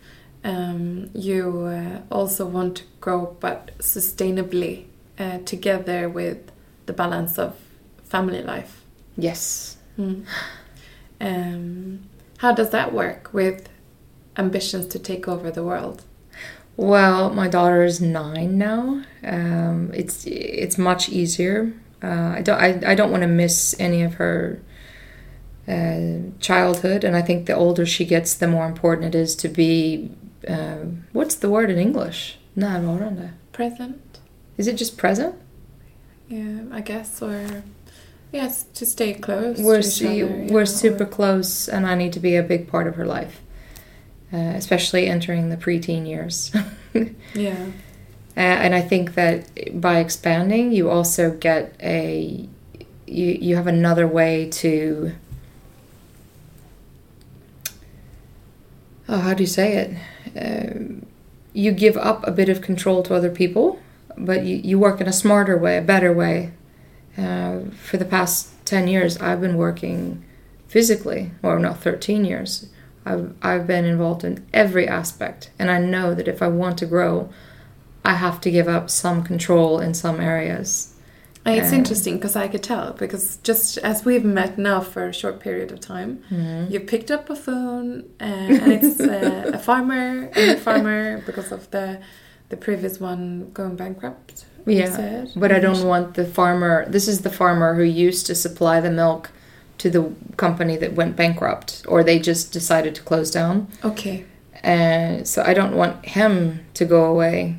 Um, 0.44 1.10
you 1.14 1.62
uh, 1.62 2.02
also 2.14 2.46
want 2.46 2.76
to 2.76 2.84
grow, 3.00 3.36
but 3.40 3.76
sustainably, 3.78 4.84
uh, 5.18 5.38
together 5.38 6.08
with 6.08 6.52
the 6.90 6.96
balance 7.04 7.38
of 7.38 7.54
family 8.02 8.42
life. 8.42 8.72
Yes. 9.16 9.76
Mm. 9.96 10.24
Um, 11.20 12.00
how 12.38 12.52
does 12.52 12.70
that 12.70 12.92
work 12.92 13.32
with 13.32 13.68
ambitions 14.36 14.86
to 14.88 14.98
take 14.98 15.28
over 15.28 15.50
the 15.52 15.62
world? 15.62 16.02
Well, 16.76 17.30
my 17.30 17.48
daughter 17.56 17.84
is 17.84 18.00
nine 18.00 18.58
now. 18.58 19.02
Um, 19.22 19.90
it's 20.00 20.26
it's 20.26 20.78
much 20.78 21.02
easier. 21.20 21.58
Uh, 22.02 22.30
I 22.38 22.42
don't 22.42 22.60
I, 22.66 22.92
I 22.92 22.94
don't 22.98 23.12
want 23.14 23.22
to 23.22 23.32
miss 23.44 23.56
any 23.78 24.02
of 24.02 24.14
her 24.14 24.60
uh, 25.68 26.30
childhood, 26.40 27.04
and 27.04 27.14
I 27.14 27.22
think 27.22 27.46
the 27.46 27.54
older 27.54 27.84
she 27.86 28.04
gets, 28.04 28.34
the 28.34 28.48
more 28.48 28.66
important 28.66 29.14
it 29.14 29.18
is 29.24 29.36
to 29.36 29.48
be. 29.48 30.10
Uh, 30.48 30.84
what's 31.12 31.36
the 31.36 31.50
word 31.50 31.70
in 31.70 31.78
English? 31.78 32.38
Närvarande. 32.56 33.28
Present? 33.52 34.18
Is 34.56 34.66
it 34.66 34.76
just 34.78 34.96
present? 34.96 35.34
Yeah, 36.30 36.60
I 36.70 36.80
guess, 36.80 37.20
or 37.20 37.64
yes, 38.32 38.62
to 38.74 38.86
stay 38.86 39.14
close. 39.14 39.58
We're 39.58 39.82
other, 39.82 40.46
we're 40.48 40.64
super 40.64 41.02
or- 41.02 41.06
close, 41.06 41.68
and 41.68 41.86
I 41.86 41.96
need 41.96 42.12
to 42.12 42.20
be 42.20 42.36
a 42.36 42.42
big 42.42 42.68
part 42.68 42.86
of 42.86 42.94
her 42.94 43.04
life, 43.04 43.40
uh, 44.32 44.36
especially 44.36 45.08
entering 45.08 45.50
the 45.50 45.56
preteen 45.56 46.06
years. 46.06 46.52
Yeah. 47.34 47.66
Uh, 48.36 48.40
and 48.40 48.74
I 48.74 48.80
think 48.80 49.14
that 49.14 49.80
by 49.80 49.98
expanding, 49.98 50.72
you 50.72 50.90
also 50.90 51.30
get 51.30 51.74
a 51.80 52.48
you 53.06 53.26
you 53.40 53.56
have 53.56 53.66
another 53.66 54.06
way 54.06 54.48
to 54.50 55.12
oh 59.08 59.18
how 59.18 59.34
do 59.34 59.42
you 59.42 59.48
say 59.48 59.76
it 59.76 60.76
um, 60.76 61.06
you 61.52 61.72
give 61.72 61.96
up 61.96 62.26
a 62.26 62.30
bit 62.30 62.48
of 62.48 62.60
control 62.60 63.02
to 63.02 63.14
other 63.14 63.30
people 63.30 63.80
but 64.16 64.44
you, 64.44 64.56
you 64.56 64.78
work 64.78 65.00
in 65.00 65.06
a 65.08 65.12
smarter 65.12 65.56
way 65.56 65.76
a 65.78 65.82
better 65.82 66.12
way. 66.12 66.52
Uh, 67.18 67.60
for 67.82 67.96
the 67.96 68.04
past 68.04 68.48
10 68.66 68.86
years 68.86 69.18
i've 69.18 69.40
been 69.40 69.56
working 69.56 70.24
physically 70.68 71.32
or 71.42 71.58
no 71.58 71.72
13 71.74 72.24
years. 72.24 72.68
I've, 73.04 73.34
I've 73.42 73.66
been 73.66 73.84
involved 73.84 74.22
in 74.24 74.46
every 74.54 74.86
aspect 74.86 75.50
and 75.58 75.70
i 75.70 75.78
know 75.78 76.14
that 76.14 76.28
if 76.28 76.40
i 76.40 76.48
want 76.48 76.78
to 76.78 76.86
grow 76.86 77.28
i 78.04 78.14
have 78.14 78.40
to 78.42 78.50
give 78.50 78.68
up 78.68 78.88
some 78.90 79.22
control 79.24 79.80
in 79.80 79.92
some 79.94 80.20
areas. 80.20 80.94
It's 81.46 81.72
Um, 81.72 81.78
interesting 81.80 82.14
because 82.16 82.36
I 82.36 82.48
could 82.48 82.62
tell 82.62 82.92
because 82.92 83.38
just 83.42 83.78
as 83.78 84.04
we've 84.04 84.24
met 84.24 84.58
now 84.58 84.80
for 84.80 85.08
a 85.08 85.12
short 85.12 85.40
period 85.40 85.72
of 85.72 85.80
time, 85.80 86.22
you 86.70 86.78
picked 86.80 87.10
up 87.10 87.28
a 87.30 87.34
phone 87.36 88.04
uh, 88.20 88.24
and 88.24 88.72
it's 88.72 89.00
uh, 89.00 89.50
a 89.54 89.58
farmer, 89.58 90.30
a 90.36 90.56
farmer 90.66 91.22
because 91.26 91.50
of 91.50 91.70
the 91.70 91.98
the 92.50 92.56
previous 92.56 93.00
one 93.00 93.50
going 93.52 93.76
bankrupt. 93.76 94.44
Yeah, 94.66 94.94
said. 94.94 95.32
but 95.34 95.50
I 95.50 95.58
don't 95.58 95.86
want 95.86 96.14
the 96.14 96.26
farmer. 96.26 96.84
This 96.88 97.08
is 97.08 97.22
the 97.22 97.30
farmer 97.30 97.74
who 97.74 97.82
used 97.82 98.26
to 98.26 98.34
supply 98.34 98.80
the 98.80 98.90
milk 98.90 99.30
to 99.78 99.88
the 99.88 100.12
company 100.36 100.76
that 100.76 100.92
went 100.92 101.16
bankrupt, 101.16 101.82
or 101.88 102.04
they 102.04 102.18
just 102.18 102.52
decided 102.52 102.94
to 102.96 103.02
close 103.02 103.30
down. 103.30 103.68
Okay. 103.82 104.26
And 104.62 105.26
so 105.26 105.42
I 105.42 105.54
don't 105.54 105.74
want 105.74 106.04
him 106.04 106.66
to 106.74 106.84
go 106.84 107.06
away. 107.06 107.56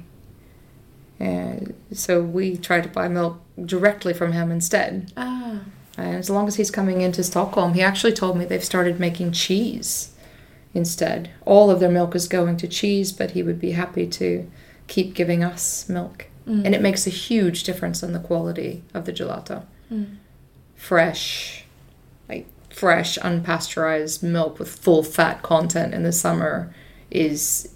And 1.19 1.73
so 1.91 2.21
we 2.21 2.57
try 2.57 2.81
to 2.81 2.89
buy 2.89 3.07
milk 3.07 3.41
directly 3.65 4.13
from 4.13 4.33
him 4.33 4.51
instead. 4.51 5.11
Ah. 5.17 5.61
And 5.97 6.15
as 6.15 6.29
long 6.29 6.47
as 6.47 6.55
he's 6.55 6.71
coming 6.71 7.01
into 7.01 7.23
Stockholm, 7.23 7.73
he 7.73 7.81
actually 7.81 8.13
told 8.13 8.37
me 8.37 8.45
they've 8.45 8.63
started 8.63 8.99
making 8.99 9.31
cheese 9.31 10.15
instead. 10.73 11.31
All 11.45 11.69
of 11.69 11.79
their 11.79 11.91
milk 11.91 12.15
is 12.15 12.27
going 12.27 12.57
to 12.57 12.67
cheese, 12.67 13.11
but 13.11 13.31
he 13.31 13.43
would 13.43 13.59
be 13.59 13.71
happy 13.71 14.07
to 14.07 14.49
keep 14.87 15.13
giving 15.13 15.43
us 15.43 15.87
milk. 15.89 16.27
Mm. 16.47 16.65
And 16.65 16.75
it 16.75 16.81
makes 16.81 17.05
a 17.05 17.11
huge 17.11 17.63
difference 17.63 18.01
in 18.03 18.13
the 18.13 18.19
quality 18.19 18.83
of 18.93 19.05
the 19.05 19.13
gelato. 19.13 19.63
Mm. 19.91 20.17
Fresh, 20.75 21.65
like 22.27 22.47
fresh, 22.69 23.17
unpasteurized 23.19 24.23
milk 24.23 24.57
with 24.59 24.69
full 24.69 25.03
fat 25.03 25.41
content 25.43 25.93
in 25.93 26.03
the 26.03 26.11
summer 26.11 26.73
is. 27.09 27.69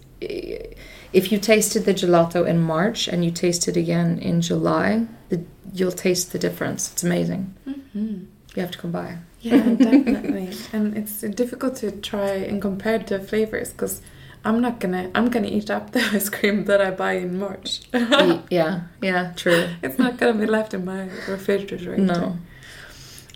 If 1.13 1.31
you 1.31 1.39
tasted 1.39 1.85
the 1.85 1.93
gelato 1.93 2.45
in 2.45 2.59
March 2.59 3.07
and 3.07 3.23
you 3.23 3.31
taste 3.31 3.69
it 3.69 3.77
again 3.77 4.17
in 4.19 4.41
July, 4.41 5.05
the, 5.29 5.43
you'll 5.73 5.93
taste 5.93 6.33
the 6.33 6.39
difference. 6.39 6.91
It's 6.91 7.03
amazing. 7.03 7.55
Mhm. 7.65 8.25
You 8.53 8.61
have 8.61 8.71
to 8.71 8.77
come 8.77 8.91
by. 8.91 9.19
Yeah, 9.39 9.57
definitely. 9.63 10.49
and 10.73 10.97
it's 10.97 11.21
difficult 11.21 11.75
to 11.77 11.91
try 11.91 12.31
and 12.31 12.61
compare 12.61 12.99
the 12.99 13.19
flavors 13.19 13.71
because 13.71 14.01
I'm 14.45 14.61
not 14.61 14.79
gonna. 14.79 15.09
I'm 15.15 15.29
gonna 15.29 15.47
eat 15.47 15.69
up 15.69 15.91
the 15.95 15.99
ice 16.13 16.29
cream 16.29 16.65
that 16.65 16.79
I 16.79 16.91
buy 16.91 17.13
in 17.13 17.39
March. 17.39 17.81
Yeah, 18.49 18.81
yeah, 19.01 19.33
true. 19.35 19.67
it's 19.81 19.97
not 19.97 20.17
gonna 20.17 20.39
be 20.39 20.45
left 20.45 20.73
in 20.73 20.85
my 20.85 21.09
refrigerator. 21.27 21.97
No. 21.97 22.37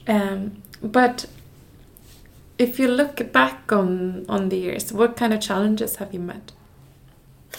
Um, 0.08 0.62
but 0.82 1.25
if 2.58 2.80
you 2.80 2.88
look 2.88 3.32
back 3.32 3.72
on 3.72 4.25
on 4.30 4.50
the 4.50 4.58
years, 4.58 4.94
what 4.94 5.18
kind 5.18 5.34
of 5.34 5.42
challenges 5.42 5.96
have 5.98 6.13
you 6.13 6.20
met? 6.20 6.51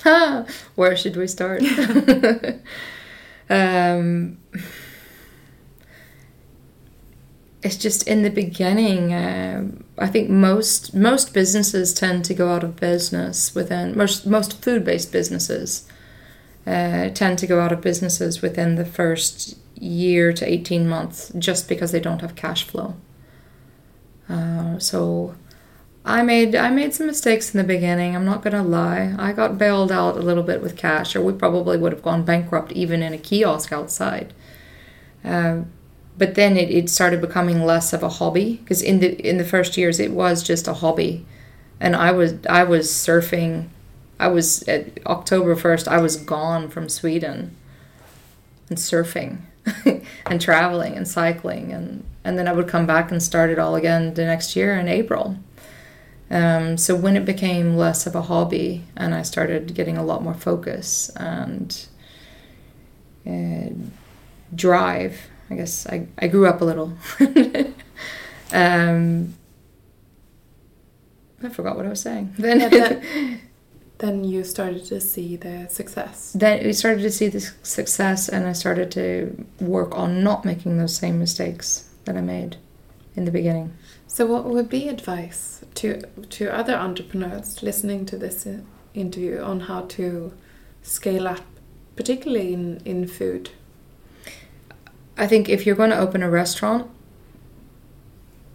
Where 0.76 0.96
should 0.96 1.16
we 1.16 1.26
start? 1.26 1.62
um, 3.50 4.38
it's 7.62 7.76
just 7.76 8.08
in 8.08 8.22
the 8.22 8.30
beginning. 8.30 9.12
um 9.12 9.84
I 9.98 10.06
think 10.06 10.30
most 10.30 10.94
most 10.94 11.34
businesses 11.34 11.92
tend 11.92 12.24
to 12.24 12.34
go 12.34 12.48
out 12.48 12.64
of 12.64 12.76
business 12.76 13.54
within 13.54 13.96
most 13.96 14.26
most 14.26 14.62
food 14.62 14.84
based 14.84 15.12
businesses 15.12 15.86
uh, 16.66 17.08
tend 17.10 17.38
to 17.38 17.46
go 17.46 17.60
out 17.60 17.72
of 17.72 17.80
businesses 17.80 18.42
within 18.42 18.76
the 18.76 18.84
first 18.84 19.56
year 19.74 20.32
to 20.32 20.44
eighteen 20.46 20.88
months 20.88 21.32
just 21.38 21.68
because 21.68 21.90
they 21.92 22.00
don't 22.00 22.20
have 22.20 22.34
cash 22.34 22.64
flow. 22.64 22.94
Uh, 24.28 24.78
so 24.78 25.34
I 26.04 26.22
made 26.22 26.54
I 26.54 26.70
made 26.70 26.94
some 26.94 27.06
mistakes 27.06 27.54
in 27.54 27.58
the 27.58 27.64
beginning. 27.64 28.14
I'm 28.14 28.24
not 28.24 28.42
gonna 28.42 28.62
lie. 28.62 29.14
I 29.18 29.32
got 29.32 29.58
bailed 29.58 29.92
out 29.92 30.16
a 30.16 30.22
little 30.22 30.42
bit 30.42 30.62
with 30.62 30.76
cash, 30.76 31.14
or 31.16 31.22
we 31.22 31.32
probably 31.32 31.76
would 31.76 31.92
have 31.92 32.02
gone 32.02 32.24
bankrupt 32.24 32.72
even 32.72 33.02
in 33.02 33.12
a 33.12 33.18
kiosk 33.18 33.72
outside. 33.72 34.32
Um, 35.24 35.70
but 36.18 36.34
then 36.34 36.56
it, 36.56 36.70
it 36.70 36.90
started 36.90 37.20
becoming 37.20 37.64
less 37.64 37.92
of 37.92 38.02
a 38.02 38.08
hobby 38.08 38.60
because 38.62 38.82
in 38.82 39.00
the 39.00 39.14
in 39.26 39.38
the 39.38 39.44
first 39.44 39.76
years 39.76 40.00
it 40.00 40.10
was 40.10 40.42
just 40.42 40.68
a 40.68 40.74
hobby, 40.74 41.24
and 41.80 41.96
I 41.96 42.12
was 42.12 42.34
I 42.48 42.64
was 42.64 42.90
surfing. 42.90 43.68
I 44.18 44.28
was 44.28 44.62
at 44.64 45.04
October 45.06 45.56
first. 45.56 45.88
I 45.88 45.98
was 45.98 46.16
gone 46.16 46.68
from 46.68 46.88
Sweden. 46.88 47.56
And 48.68 48.78
surfing, 48.78 49.38
and 50.26 50.40
traveling 50.40 50.94
and 50.94 51.08
cycling, 51.08 51.72
and 51.72 52.04
and 52.22 52.38
then 52.38 52.46
I 52.46 52.52
would 52.52 52.68
come 52.68 52.86
back 52.86 53.10
and 53.10 53.22
start 53.22 53.50
it 53.50 53.58
all 53.58 53.74
again 53.74 54.14
the 54.14 54.24
next 54.24 54.54
year 54.54 54.78
in 54.78 54.88
April. 54.88 55.36
Um, 56.30 56.76
so 56.76 56.94
when 56.94 57.16
it 57.16 57.24
became 57.24 57.76
less 57.76 58.06
of 58.06 58.14
a 58.14 58.22
hobby 58.22 58.84
and 58.96 59.14
I 59.14 59.22
started 59.22 59.74
getting 59.74 59.96
a 59.96 60.04
lot 60.04 60.22
more 60.22 60.34
focus 60.34 61.10
and 61.16 61.86
uh, 63.26 63.70
drive, 64.54 65.28
I 65.50 65.54
guess 65.56 65.86
I, 65.86 66.06
I 66.18 66.28
grew 66.28 66.46
up 66.46 66.60
a 66.60 66.64
little. 66.64 66.92
Um, 68.52 69.34
I 71.42 71.48
forgot 71.48 71.76
what 71.76 71.86
I 71.86 71.88
was 71.90 72.00
saying. 72.00 72.34
Then, 72.38 72.60
Yeah, 72.60 72.68
then, 72.68 73.40
then 73.98 74.24
you 74.24 74.44
started 74.44 74.84
to 74.86 75.00
see 75.00 75.36
the 75.36 75.68
success. 75.70 76.32
then 76.34 76.64
we 76.64 76.72
started 76.72 77.02
to 77.02 77.10
see 77.10 77.28
the 77.28 77.40
success, 77.62 78.28
and 78.28 78.46
I 78.46 78.52
started 78.52 78.90
to 78.92 79.46
work 79.60 79.96
on 79.96 80.22
not 80.22 80.44
making 80.44 80.78
those 80.78 80.96
same 80.96 81.18
mistakes 81.18 81.88
that 82.04 82.16
I 82.16 82.20
made 82.20 82.56
in 83.16 83.24
the 83.24 83.30
beginning. 83.30 83.72
So, 84.06 84.26
what 84.26 84.44
would 84.44 84.68
be 84.68 84.88
advice 84.88 85.64
to 85.76 86.02
to 86.30 86.52
other 86.52 86.74
entrepreneurs 86.74 87.62
listening 87.62 88.04
to 88.06 88.16
this 88.16 88.46
uh, 88.46 88.58
interview 88.94 89.40
on 89.40 89.60
how 89.60 89.82
to 89.82 90.32
scale 90.82 91.28
up, 91.28 91.44
particularly 91.96 92.52
in 92.52 92.80
in 92.84 93.06
food? 93.06 93.50
I 95.20 95.26
think 95.26 95.50
if 95.50 95.66
you're 95.66 95.76
going 95.76 95.90
to 95.90 95.98
open 95.98 96.22
a 96.22 96.30
restaurant, 96.30 96.90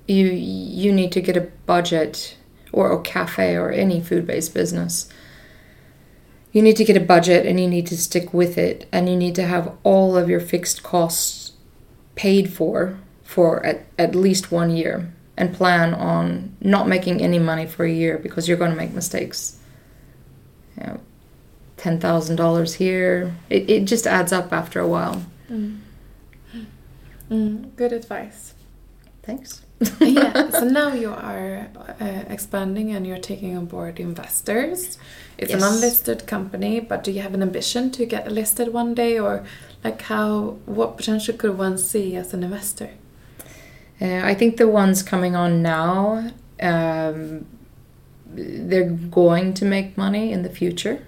you 0.08 0.26
you 0.26 0.92
need 0.92 1.12
to 1.12 1.22
get 1.22 1.38
a 1.38 1.52
budget 1.68 2.38
or 2.72 2.92
a 2.92 3.02
cafe 3.02 3.56
or 3.56 3.72
any 3.72 4.02
food-based 4.02 4.52
business. 4.54 5.08
You 6.52 6.64
need 6.64 6.76
to 6.78 6.84
get 6.84 6.98
a 6.98 7.12
budget 7.14 7.46
and 7.46 7.60
you 7.60 7.68
need 7.68 7.86
to 7.88 7.98
stick 7.98 8.34
with 8.34 8.58
it 8.58 8.88
and 8.92 9.08
you 9.08 9.16
need 9.16 9.36
to 9.36 9.44
have 9.44 9.78
all 9.84 10.18
of 10.18 10.28
your 10.28 10.40
fixed 10.40 10.82
costs 10.82 11.52
paid 12.16 12.52
for 12.52 12.98
for 13.24 13.64
at, 13.64 13.86
at 14.00 14.16
least 14.16 14.52
one 14.52 14.76
year 14.76 15.14
and 15.38 15.54
plan 15.54 15.94
on 15.94 16.56
not 16.62 16.88
making 16.88 17.22
any 17.22 17.38
money 17.38 17.68
for 17.68 17.86
a 17.86 17.92
year 17.92 18.18
because 18.18 18.48
you're 18.48 18.58
going 18.58 18.72
to 18.72 18.78
make 18.78 18.94
mistakes. 18.94 19.60
You 20.78 20.84
know, 20.84 21.00
$10,000 21.78 22.76
here, 22.76 23.36
it, 23.50 23.70
it 23.70 23.86
just 23.86 24.08
adds 24.08 24.32
up 24.32 24.52
after 24.52 24.80
a 24.80 24.88
while. 24.88 25.24
Mm. 25.50 25.82
Mm, 27.30 27.76
good 27.76 27.94
advice. 27.94 28.54
Thanks. 29.24 29.64
yeah. 30.00 30.50
So 30.52 30.66
now 30.82 30.94
you 30.94 31.12
are 31.12 31.68
uh, 32.00 32.24
expanding 32.30 32.92
and 32.92 33.06
you're 33.06 33.18
taking 33.18 33.58
on 33.58 33.66
board 33.66 34.00
investors. 34.00 34.98
It's 35.38 35.54
an 35.54 35.64
unlisted 35.64 36.28
company, 36.28 36.80
but 36.80 37.04
do 37.04 37.12
you 37.12 37.22
have 37.22 37.34
an 37.34 37.42
ambition 37.42 37.92
to 37.92 38.06
get 38.06 38.32
listed 38.32 38.72
one 38.72 38.94
day, 38.94 39.20
or 39.20 39.46
like 39.84 40.02
how? 40.04 40.58
What 40.66 40.98
potential 40.98 41.36
could 41.36 41.58
one 41.58 41.78
see 41.78 42.16
as 42.16 42.34
an 42.34 42.44
investor? 42.44 42.92
Uh, 44.00 44.22
I 44.24 44.34
think 44.34 44.58
the 44.58 44.68
ones 44.68 45.02
coming 45.02 45.36
on 45.36 45.62
now, 45.62 46.32
um, 46.62 47.46
they're 48.28 48.90
going 48.90 49.54
to 49.56 49.66
make 49.66 49.98
money 49.98 50.32
in 50.32 50.44
the 50.44 50.50
future. 50.50 51.04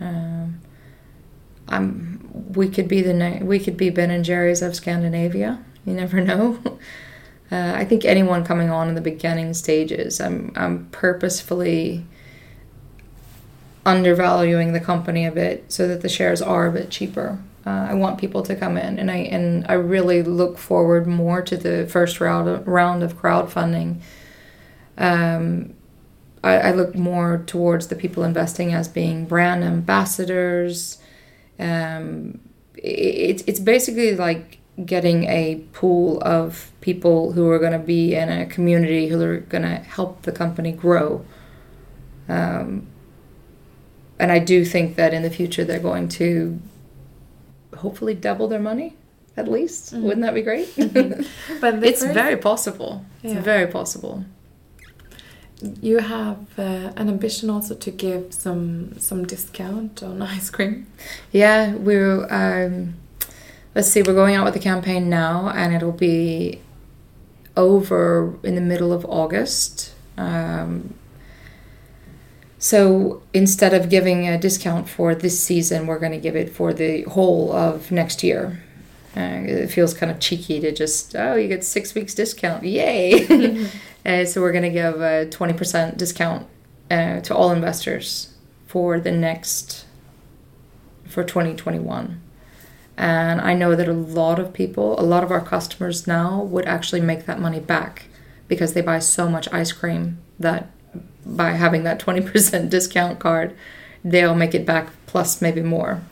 Um, 0.00 0.60
I'm. 1.68 2.52
We 2.54 2.68
could 2.68 2.88
be 2.88 3.02
the 3.02 3.40
we 3.42 3.58
could 3.58 3.76
be 3.76 3.90
Ben 3.90 4.10
and 4.10 4.24
Jerry's 4.24 4.62
of 4.62 4.74
Scandinavia. 4.74 5.64
You 5.84 5.94
never 5.94 6.20
know. 6.32 6.58
Uh, 7.50 7.72
I 7.76 7.84
think 7.84 8.04
anyone 8.04 8.44
coming 8.44 8.70
on 8.70 8.88
in 8.88 8.94
the 8.94 9.00
beginning 9.00 9.54
stages, 9.54 10.20
I'm 10.20 10.52
I'm 10.56 10.86
purposefully 10.86 12.04
undervaluing 13.84 14.72
the 14.72 14.80
company 14.80 15.24
a 15.24 15.30
bit 15.30 15.70
so 15.70 15.86
that 15.86 16.02
the 16.02 16.08
shares 16.08 16.42
are 16.42 16.66
a 16.66 16.72
bit 16.72 16.90
cheaper. 16.90 17.38
Uh, 17.64 17.86
I 17.90 17.94
want 17.94 18.18
people 18.18 18.42
to 18.42 18.54
come 18.54 18.76
in, 18.76 18.98
and 18.98 19.10
I 19.10 19.16
and 19.16 19.64
I 19.68 19.74
really 19.74 20.22
look 20.22 20.58
forward 20.58 21.06
more 21.06 21.42
to 21.42 21.56
the 21.56 21.86
first 21.86 22.20
round 22.20 22.48
of, 22.48 22.66
round 22.66 23.02
of 23.02 23.16
crowdfunding. 23.16 24.00
Um, 24.98 25.74
I, 26.42 26.58
I 26.58 26.72
look 26.72 26.94
more 26.94 27.42
towards 27.46 27.88
the 27.88 27.96
people 27.96 28.22
investing 28.22 28.72
as 28.72 28.88
being 28.88 29.24
brand 29.26 29.64
ambassadors. 29.64 30.98
Um, 31.58 32.40
it, 32.76 33.42
it's 33.46 33.60
basically 33.60 34.14
like 34.16 34.58
getting 34.84 35.24
a 35.24 35.56
pool 35.72 36.20
of 36.22 36.70
people 36.82 37.32
who 37.32 37.48
are 37.50 37.58
going 37.58 37.72
to 37.72 37.78
be 37.78 38.14
in 38.14 38.28
a 38.28 38.46
community 38.46 39.08
who 39.08 39.20
are 39.22 39.38
going 39.38 39.62
to 39.62 39.76
help 39.76 40.22
the 40.22 40.32
company 40.32 40.72
grow. 40.72 41.24
Um, 42.28 42.86
and 44.18 44.32
I 44.32 44.38
do 44.38 44.64
think 44.64 44.96
that 44.96 45.14
in 45.14 45.22
the 45.22 45.30
future 45.30 45.64
they're 45.64 45.78
going 45.78 46.08
to 46.20 46.60
hopefully 47.76 48.14
double 48.14 48.48
their 48.48 48.60
money 48.60 48.96
at 49.36 49.48
least. 49.48 49.94
Mhm. 49.94 50.02
Wouldn't 50.02 50.22
that 50.22 50.34
be 50.34 50.42
great? 50.42 50.68
But 51.60 51.82
it's 51.84 52.02
very 52.04 52.36
possible. 52.36 53.04
It's 53.22 53.34
very 53.34 53.66
possible. 53.66 54.24
You 55.62 55.98
have 55.98 56.58
uh, 56.58 56.92
an 56.96 57.08
ambition 57.08 57.48
also 57.48 57.74
to 57.74 57.90
give 57.90 58.34
some 58.34 58.98
some 58.98 59.26
discount 59.26 60.02
on 60.02 60.20
ice 60.36 60.50
cream. 60.50 60.86
Yeah, 61.32 61.74
we're 61.74 62.26
um, 62.30 62.94
let's 63.74 63.88
see, 63.88 64.02
we're 64.02 64.14
going 64.14 64.34
out 64.34 64.44
with 64.44 64.54
the 64.54 64.60
campaign 64.60 65.08
now, 65.08 65.50
and 65.54 65.74
it'll 65.74 65.92
be 65.92 66.60
over 67.56 68.38
in 68.42 68.54
the 68.54 68.60
middle 68.60 68.92
of 68.92 69.04
August. 69.06 69.94
Um, 70.18 70.94
so 72.58 73.22
instead 73.32 73.74
of 73.74 73.88
giving 73.88 74.26
a 74.28 74.38
discount 74.38 74.88
for 74.88 75.14
this 75.14 75.38
season, 75.38 75.86
we're 75.86 75.98
going 75.98 76.12
to 76.12 76.18
give 76.18 76.36
it 76.36 76.50
for 76.50 76.72
the 76.72 77.02
whole 77.02 77.52
of 77.52 77.92
next 77.92 78.22
year. 78.22 78.62
Uh, 79.16 79.42
it 79.44 79.68
feels 79.68 79.94
kind 79.94 80.12
of 80.12 80.20
cheeky 80.20 80.60
to 80.60 80.70
just 80.70 81.16
oh 81.16 81.36
you 81.36 81.48
get 81.48 81.64
six 81.64 81.94
weeks 81.94 82.12
discount 82.12 82.62
yay 82.62 83.66
uh, 84.06 84.24
so 84.24 84.40
we're 84.40 84.52
going 84.52 84.62
to 84.62 84.70
give 84.70 85.00
a 85.00 85.26
20% 85.26 85.98
discount 85.98 86.46
uh, 86.90 87.20
to 87.20 87.34
all 87.34 87.50
investors 87.50 88.34
for 88.66 89.00
the 89.00 89.10
next 89.10 89.84
for 91.04 91.22
2021 91.22 92.20
and 92.96 93.40
i 93.40 93.54
know 93.54 93.74
that 93.76 93.88
a 93.88 93.92
lot 93.92 94.38
of 94.38 94.52
people 94.52 94.98
a 94.98 95.02
lot 95.02 95.22
of 95.22 95.30
our 95.30 95.40
customers 95.40 96.06
now 96.06 96.42
would 96.42 96.66
actually 96.66 97.00
make 97.00 97.26
that 97.26 97.40
money 97.40 97.60
back 97.60 98.06
because 98.48 98.72
they 98.72 98.80
buy 98.80 98.98
so 98.98 99.28
much 99.28 99.52
ice 99.52 99.72
cream 99.72 100.18
that 100.38 100.70
by 101.24 101.50
having 101.50 101.82
that 101.82 102.00
20% 102.00 102.70
discount 102.70 103.18
card 103.18 103.54
they'll 104.04 104.34
make 104.34 104.54
it 104.54 104.64
back 104.64 104.88
plus 105.06 105.42
maybe 105.42 105.62
more 105.62 106.02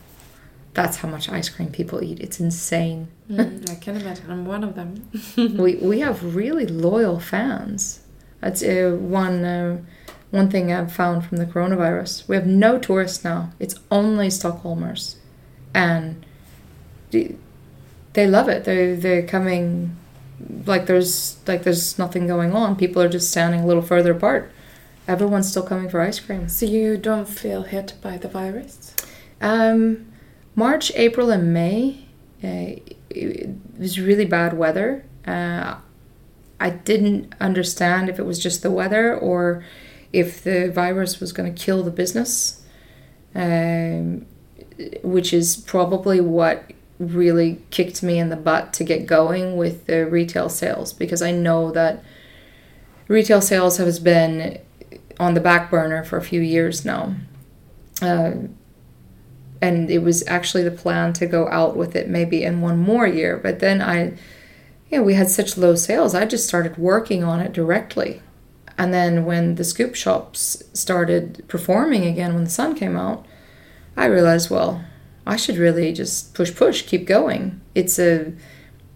that's 0.75 0.97
how 0.97 1.09
much 1.09 1.29
ice 1.29 1.49
cream 1.49 1.71
people 1.71 2.03
eat 2.03 2.19
it's 2.19 2.39
insane 2.39 3.07
Mm, 3.29 3.69
I 3.71 3.75
can 3.75 3.97
imagine. 3.97 4.29
I'm 4.29 4.45
one 4.45 4.63
of 4.63 4.75
them. 4.75 5.09
we 5.37 5.75
we 5.75 5.99
have 5.99 6.35
really 6.35 6.67
loyal 6.67 7.19
fans. 7.19 8.01
That's 8.41 8.61
uh, 8.61 8.97
one 8.99 9.43
uh, 9.43 9.81
one 10.31 10.49
thing 10.49 10.71
I've 10.71 10.93
found 10.93 11.25
from 11.25 11.37
the 11.37 11.45
coronavirus. 11.45 12.27
We 12.27 12.35
have 12.35 12.45
no 12.45 12.77
tourists 12.77 13.23
now. 13.23 13.51
It's 13.59 13.75
only 13.89 14.27
Stockholmers, 14.27 15.15
and 15.73 16.25
they 17.11 18.27
love 18.27 18.47
it. 18.47 18.65
They 18.65 18.95
they're 18.95 19.25
coming 19.25 19.95
like 20.65 20.85
there's 20.85 21.37
like 21.47 21.63
there's 21.63 21.97
nothing 21.97 22.27
going 22.27 22.53
on. 22.53 22.75
People 22.75 23.01
are 23.01 23.09
just 23.09 23.31
standing 23.31 23.61
a 23.61 23.65
little 23.65 23.83
further 23.83 24.11
apart. 24.11 24.51
Everyone's 25.07 25.49
still 25.49 25.63
coming 25.63 25.89
for 25.89 26.01
ice 26.01 26.19
cream. 26.19 26.49
So 26.49 26.65
you 26.65 26.97
don't 26.97 27.27
feel 27.27 27.61
hit 27.61 27.93
by 28.01 28.17
the 28.17 28.27
virus? 28.27 28.95
Um, 29.39 30.07
March, 30.55 30.91
April, 30.95 31.29
and 31.29 31.53
May, 31.53 32.05
uh, 32.43 32.79
it 33.09 33.49
was 33.77 33.99
really 33.99 34.25
bad 34.25 34.57
weather. 34.57 35.05
Uh, 35.27 35.75
I 36.59 36.69
didn't 36.69 37.33
understand 37.39 38.09
if 38.09 38.19
it 38.19 38.25
was 38.25 38.39
just 38.39 38.63
the 38.63 38.71
weather 38.71 39.15
or 39.15 39.63
if 40.13 40.43
the 40.43 40.71
virus 40.71 41.19
was 41.19 41.33
going 41.33 41.53
to 41.53 41.63
kill 41.63 41.83
the 41.83 41.91
business, 41.91 42.63
um, 43.33 44.25
which 45.03 45.33
is 45.33 45.57
probably 45.57 46.21
what 46.21 46.71
really 46.97 47.61
kicked 47.71 48.01
me 48.01 48.17
in 48.17 48.29
the 48.29 48.37
butt 48.37 48.71
to 48.73 48.83
get 48.83 49.05
going 49.05 49.57
with 49.57 49.85
the 49.85 50.05
retail 50.05 50.47
sales 50.47 50.93
because 50.93 51.21
I 51.21 51.31
know 51.31 51.71
that 51.71 52.01
retail 53.09 53.41
sales 53.41 53.77
has 53.77 53.99
been 53.99 54.59
on 55.19 55.33
the 55.33 55.41
back 55.41 55.69
burner 55.69 56.03
for 56.03 56.17
a 56.17 56.21
few 56.21 56.39
years 56.39 56.85
now. 56.85 57.15
Uh, 58.01 58.31
and 59.65 59.89
it 59.89 60.01
was 60.07 60.17
actually 60.27 60.63
the 60.63 60.71
plan 60.83 61.13
to 61.13 61.25
go 61.25 61.47
out 61.49 61.75
with 61.75 61.95
it 61.95 62.07
maybe 62.07 62.43
in 62.43 62.61
one 62.61 62.77
more 62.77 63.07
year 63.07 63.33
but 63.45 63.59
then 63.59 63.81
i 63.81 63.97
you 64.89 64.97
know 64.97 65.03
we 65.03 65.15
had 65.15 65.29
such 65.29 65.57
low 65.57 65.75
sales 65.75 66.13
i 66.15 66.25
just 66.25 66.47
started 66.47 66.77
working 66.77 67.23
on 67.23 67.39
it 67.39 67.51
directly. 67.53 68.21
And 68.77 68.93
then 68.93 69.23
when 69.29 69.55
the 69.55 69.63
scoop 69.63 69.95
shops 69.95 70.61
started 70.73 71.23
performing 71.47 72.03
again 72.05 72.33
when 72.33 72.43
the 72.43 72.49
sun 72.59 72.75
came 72.75 72.97
out 72.97 73.25
i 73.95 74.05
realized 74.05 74.49
well 74.49 74.71
i 75.25 75.37
should 75.37 75.57
really 75.57 75.93
just 75.93 76.33
push 76.33 76.53
push 76.53 76.81
keep 76.89 77.03
going. 77.07 77.43
It's 77.73 77.97
a 77.99 78.33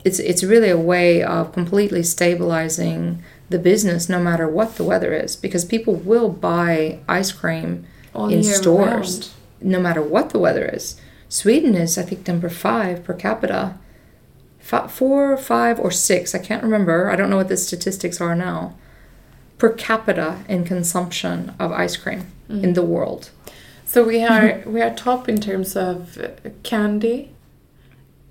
it's 0.05 0.19
it's 0.19 0.43
really 0.43 0.69
a 0.69 0.77
way 0.93 1.23
of 1.23 1.51
completely 1.53 2.03
stabilizing 2.03 3.23
the 3.49 3.59
business 3.59 4.09
no 4.09 4.19
matter 4.19 4.47
what 4.47 4.75
the 4.75 4.83
weather 4.83 5.13
is 5.13 5.35
because 5.35 5.65
people 5.65 5.95
will 5.95 6.29
buy 6.29 6.99
ice 7.07 7.31
cream 7.31 7.85
All 8.13 8.29
in 8.29 8.43
stores. 8.43 9.11
round. 9.17 9.29
No 9.61 9.79
matter 9.79 10.01
what 10.01 10.29
the 10.29 10.39
weather 10.39 10.65
is. 10.65 10.99
Sweden 11.27 11.75
is, 11.75 11.97
I 11.97 12.03
think, 12.03 12.27
number 12.27 12.49
five 12.49 13.03
per 13.03 13.13
capita. 13.13 13.77
F- 14.61 14.91
four, 14.91 15.37
five, 15.37 15.79
or 15.79 15.91
six, 15.91 16.35
I 16.35 16.39
can't 16.39 16.63
remember. 16.63 17.09
I 17.09 17.15
don't 17.15 17.29
know 17.29 17.37
what 17.37 17.47
the 17.49 17.57
statistics 17.57 18.19
are 18.21 18.35
now. 18.35 18.75
Per 19.57 19.69
capita 19.69 20.43
in 20.47 20.63
consumption 20.63 21.53
of 21.59 21.71
ice 21.71 21.97
cream 21.97 22.27
mm-hmm. 22.49 22.63
in 22.63 22.73
the 22.73 22.83
world. 22.83 23.31
So 23.85 24.03
we 24.03 24.23
are 24.23 24.61
we 24.65 24.81
are 24.81 24.93
top 24.93 25.27
in 25.27 25.39
terms 25.39 25.75
of 25.75 26.17
candy, 26.63 27.31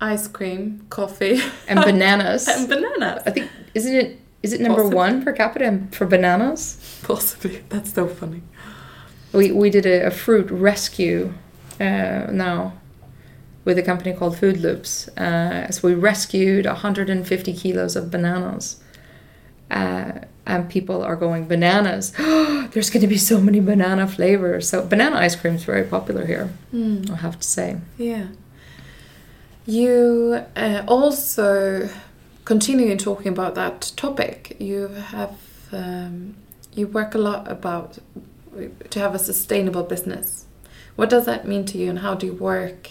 ice 0.01 0.27
cream, 0.27 0.85
coffee, 0.89 1.41
And 1.67 1.79
bananas. 1.85 2.47
and 2.47 2.67
bananas. 2.69 3.23
I 3.25 3.31
think, 3.31 3.49
isn't 3.73 3.95
it 3.95 4.19
Is 4.41 4.53
it 4.53 4.61
number 4.61 4.81
Possibly. 4.81 4.95
one 4.95 5.23
per 5.23 5.33
capita 5.33 5.79
for 5.91 6.05
bananas? 6.07 6.77
Possibly. 7.03 7.63
That's 7.69 7.93
so 7.93 8.07
funny. 8.07 8.41
We 9.33 9.51
we 9.51 9.69
did 9.69 9.85
a, 9.85 10.07
a 10.07 10.11
fruit 10.11 10.49
rescue 10.49 11.33
uh, 11.79 12.27
now 12.31 12.73
with 13.65 13.77
a 13.77 13.83
company 13.83 14.13
called 14.13 14.37
Food 14.37 14.57
Loops. 14.57 15.07
Uh, 15.09 15.69
so 15.69 15.87
we 15.87 15.93
rescued 15.93 16.65
150 16.65 17.53
kilos 17.53 17.95
of 17.95 18.09
bananas. 18.09 18.81
Uh, 19.69 20.11
and 20.47 20.67
people 20.67 21.03
are 21.03 21.15
going 21.15 21.47
bananas. 21.47 22.11
There's 22.71 22.89
going 22.89 23.01
to 23.01 23.07
be 23.07 23.17
so 23.17 23.39
many 23.39 23.59
banana 23.59 24.07
flavors. 24.07 24.67
So 24.67 24.83
banana 24.85 25.17
ice 25.17 25.35
cream 25.35 25.55
is 25.55 25.63
very 25.63 25.83
popular 25.83 26.25
here. 26.25 26.49
I 26.73 27.15
have 27.17 27.39
to 27.39 27.47
say. 27.47 27.77
Yeah. 27.97 28.27
You 29.67 30.43
uh, 30.55 30.83
also 30.87 31.89
continuing 32.45 32.97
talking 32.97 33.31
about 33.31 33.53
that 33.53 33.91
topic. 33.95 34.57
You 34.59 34.87
have 34.87 35.37
um, 35.71 36.35
you 36.73 36.87
work 36.87 37.13
a 37.13 37.19
lot 37.19 37.51
about 37.51 37.99
to 38.89 38.99
have 38.99 39.15
a 39.15 39.19
sustainable 39.19 39.83
business. 39.83 40.45
What 40.95 41.09
does 41.09 41.25
that 41.25 41.47
mean 41.47 41.65
to 41.65 41.77
you, 41.77 41.89
and 41.89 41.99
how 41.99 42.15
do 42.15 42.25
you 42.25 42.33
work 42.33 42.89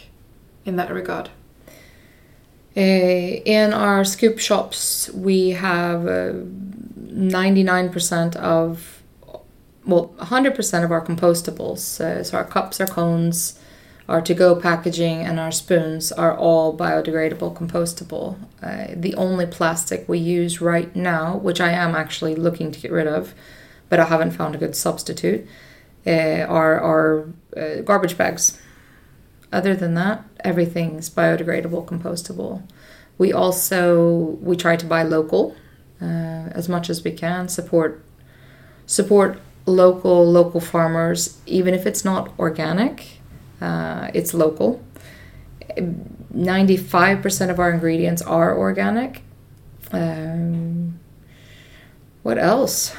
in 0.65 0.77
that 0.77 0.93
regard? 0.93 1.31
Uh, 2.77 2.81
in 2.81 3.73
our 3.73 4.05
scoop 4.05 4.39
shops, 4.39 5.11
we 5.11 5.51
have 5.51 6.07
uh, 6.07 6.33
99% 7.19 8.37
of, 8.37 9.03
well, 9.85 10.15
100% 10.19 10.85
of 10.85 10.93
our 10.93 11.05
compostables. 11.05 12.01
Uh, 12.01 12.23
so 12.23 12.37
our 12.37 12.45
cups, 12.45 12.81
our 12.81 12.87
cones, 12.87 13.59
our 14.09 14.23
to 14.23 14.33
go 14.33 14.55
packaging, 14.55 15.23
and 15.23 15.41
our 15.41 15.51
spoons 15.51 16.13
are 16.13 16.37
all 16.37 16.77
biodegradable, 16.77 17.55
compostable. 17.55 18.39
Uh, 18.63 18.95
the 18.95 19.15
only 19.17 19.45
plastic 19.45 20.09
we 20.09 20.19
use 20.19 20.61
right 20.61 20.95
now, 20.95 21.37
which 21.37 21.61
I 21.61 21.73
am 21.73 21.95
actually 21.95 22.35
looking 22.35 22.71
to 22.71 22.81
get 22.81 22.93
rid 22.93 23.07
of, 23.07 23.35
but 23.89 23.99
I 24.01 24.05
haven't 24.05 24.33
found 24.33 24.55
a 24.55 24.59
good 24.59 24.77
substitute, 24.77 25.47
uh, 26.07 26.45
are, 26.49 26.81
are 26.81 27.29
uh, 27.57 27.83
garbage 27.83 28.17
bags. 28.17 28.61
Other 29.53 29.75
than 29.75 29.95
that, 29.95 30.25
everything's 30.41 31.09
biodegradable, 31.09 31.87
compostable. 31.87 32.63
We 33.17 33.33
also 33.33 34.39
we 34.43 34.57
try 34.57 34.77
to 34.77 34.87
buy 34.87 35.03
local 35.03 35.57
uh, 36.01 36.51
as 36.53 36.69
much 36.69 36.91
as 36.91 37.03
we 37.03 37.13
can. 37.13 37.49
Support 37.49 38.05
support 38.87 39.41
local 39.67 40.31
local 40.31 40.61
farmers, 40.61 41.39
even 41.47 41.75
if 41.75 41.87
it's 41.87 42.05
not 42.05 42.31
organic. 42.39 43.21
Uh, 43.61 44.11
it's 44.15 44.35
local. 44.35 44.83
Ninety 46.31 46.77
five 46.77 47.23
percent 47.23 47.51
of 47.51 47.59
our 47.59 47.71
ingredients 47.73 48.23
are 48.23 48.57
organic. 48.57 49.23
Um, 49.93 51.01
what 52.23 52.39
else? 52.39 52.95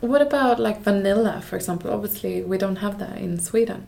What 0.00 0.22
about 0.22 0.58
like 0.58 0.82
vanilla, 0.82 1.42
for 1.42 1.56
example? 1.56 1.90
Obviously, 1.90 2.42
we 2.42 2.58
don't 2.58 2.76
have 2.76 2.98
that 2.98 3.18
in 3.18 3.38
Sweden. 3.38 3.86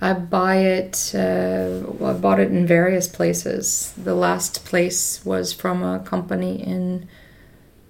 I 0.00 0.14
buy 0.14 0.56
it. 0.56 1.12
Uh, 1.14 1.86
well, 1.86 2.10
I 2.10 2.18
bought 2.18 2.40
it 2.40 2.50
in 2.50 2.66
various 2.66 3.06
places. 3.06 3.94
The 3.96 4.14
last 4.14 4.64
place 4.64 5.24
was 5.24 5.52
from 5.52 5.82
a 5.82 6.00
company 6.00 6.62
in 6.62 7.08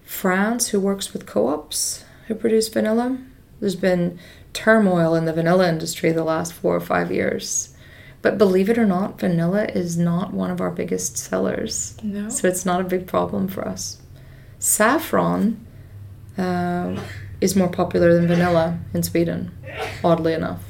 France 0.05 0.68
who 0.68 0.81
works 0.81 1.12
with 1.12 1.27
co-ops 1.27 2.05
who 2.29 2.35
produce 2.35 2.68
vanilla. 2.68 3.18
There's 3.61 3.77
been 3.77 4.18
turmoil 4.53 5.14
in 5.14 5.25
the 5.25 5.33
vanilla 5.33 5.68
industry 5.68 6.12
the 6.12 6.25
last 6.25 6.53
four 6.53 6.77
or 6.77 6.81
five 6.81 7.11
years, 7.11 7.75
but 8.20 8.37
believe 8.37 8.68
it 8.68 8.77
or 8.77 8.87
not, 8.87 9.18
vanilla 9.18 9.64
is 9.64 9.96
not 9.96 10.35
one 10.35 10.51
of 10.51 10.61
our 10.61 10.70
biggest 10.70 11.16
sellers. 11.16 11.96
No. 12.03 12.29
So 12.29 12.46
it's 12.46 12.66
not 12.66 12.81
a 12.81 12.85
big 12.85 13.07
problem 13.07 13.48
for 13.48 13.66
us. 13.66 14.01
Saffron 14.59 15.64
uh, 16.38 17.00
is 17.40 17.56
more 17.56 17.68
popular 17.68 18.14
than 18.14 18.26
vanilla 18.26 18.78
in 18.94 19.02
Sweden, 19.02 19.50
oddly 20.04 20.32
enough. 20.32 20.62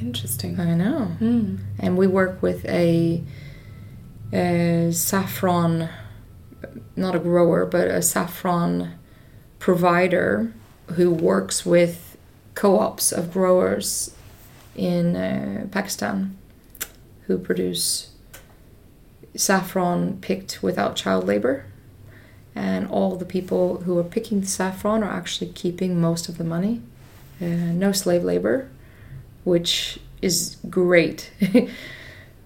Interesting. 0.00 0.58
I 0.58 0.74
know. 0.74 1.12
Mm. 1.20 1.60
And 1.78 1.96
we 1.96 2.06
work 2.06 2.42
with 2.42 2.64
a, 2.64 3.22
a 4.32 4.90
saffron, 4.92 5.88
not 6.96 7.14
a 7.14 7.20
grower, 7.20 7.64
but 7.64 7.88
a 7.88 8.02
saffron 8.02 8.98
provider 9.58 10.52
who 10.94 11.12
works 11.12 11.64
with 11.64 12.16
co 12.54 12.78
ops 12.78 13.12
of 13.12 13.32
growers 13.32 14.14
in 14.74 15.16
uh, 15.16 15.66
Pakistan 15.70 16.36
who 17.26 17.38
produce 17.38 18.12
saffron 19.36 20.18
picked 20.20 20.62
without 20.62 20.96
child 20.96 21.24
labor. 21.26 21.64
And 22.54 22.86
all 22.88 23.16
the 23.16 23.24
people 23.24 23.78
who 23.84 23.98
are 23.98 24.04
picking 24.04 24.40
the 24.42 24.46
saffron 24.46 25.02
are 25.02 25.10
actually 25.10 25.50
keeping 25.52 26.00
most 26.00 26.28
of 26.28 26.36
the 26.38 26.44
money. 26.44 26.82
Uh, 27.40 27.46
no 27.46 27.92
slave 27.92 28.22
labor, 28.24 28.68
which 29.44 29.98
is 30.20 30.56
great. 30.68 31.30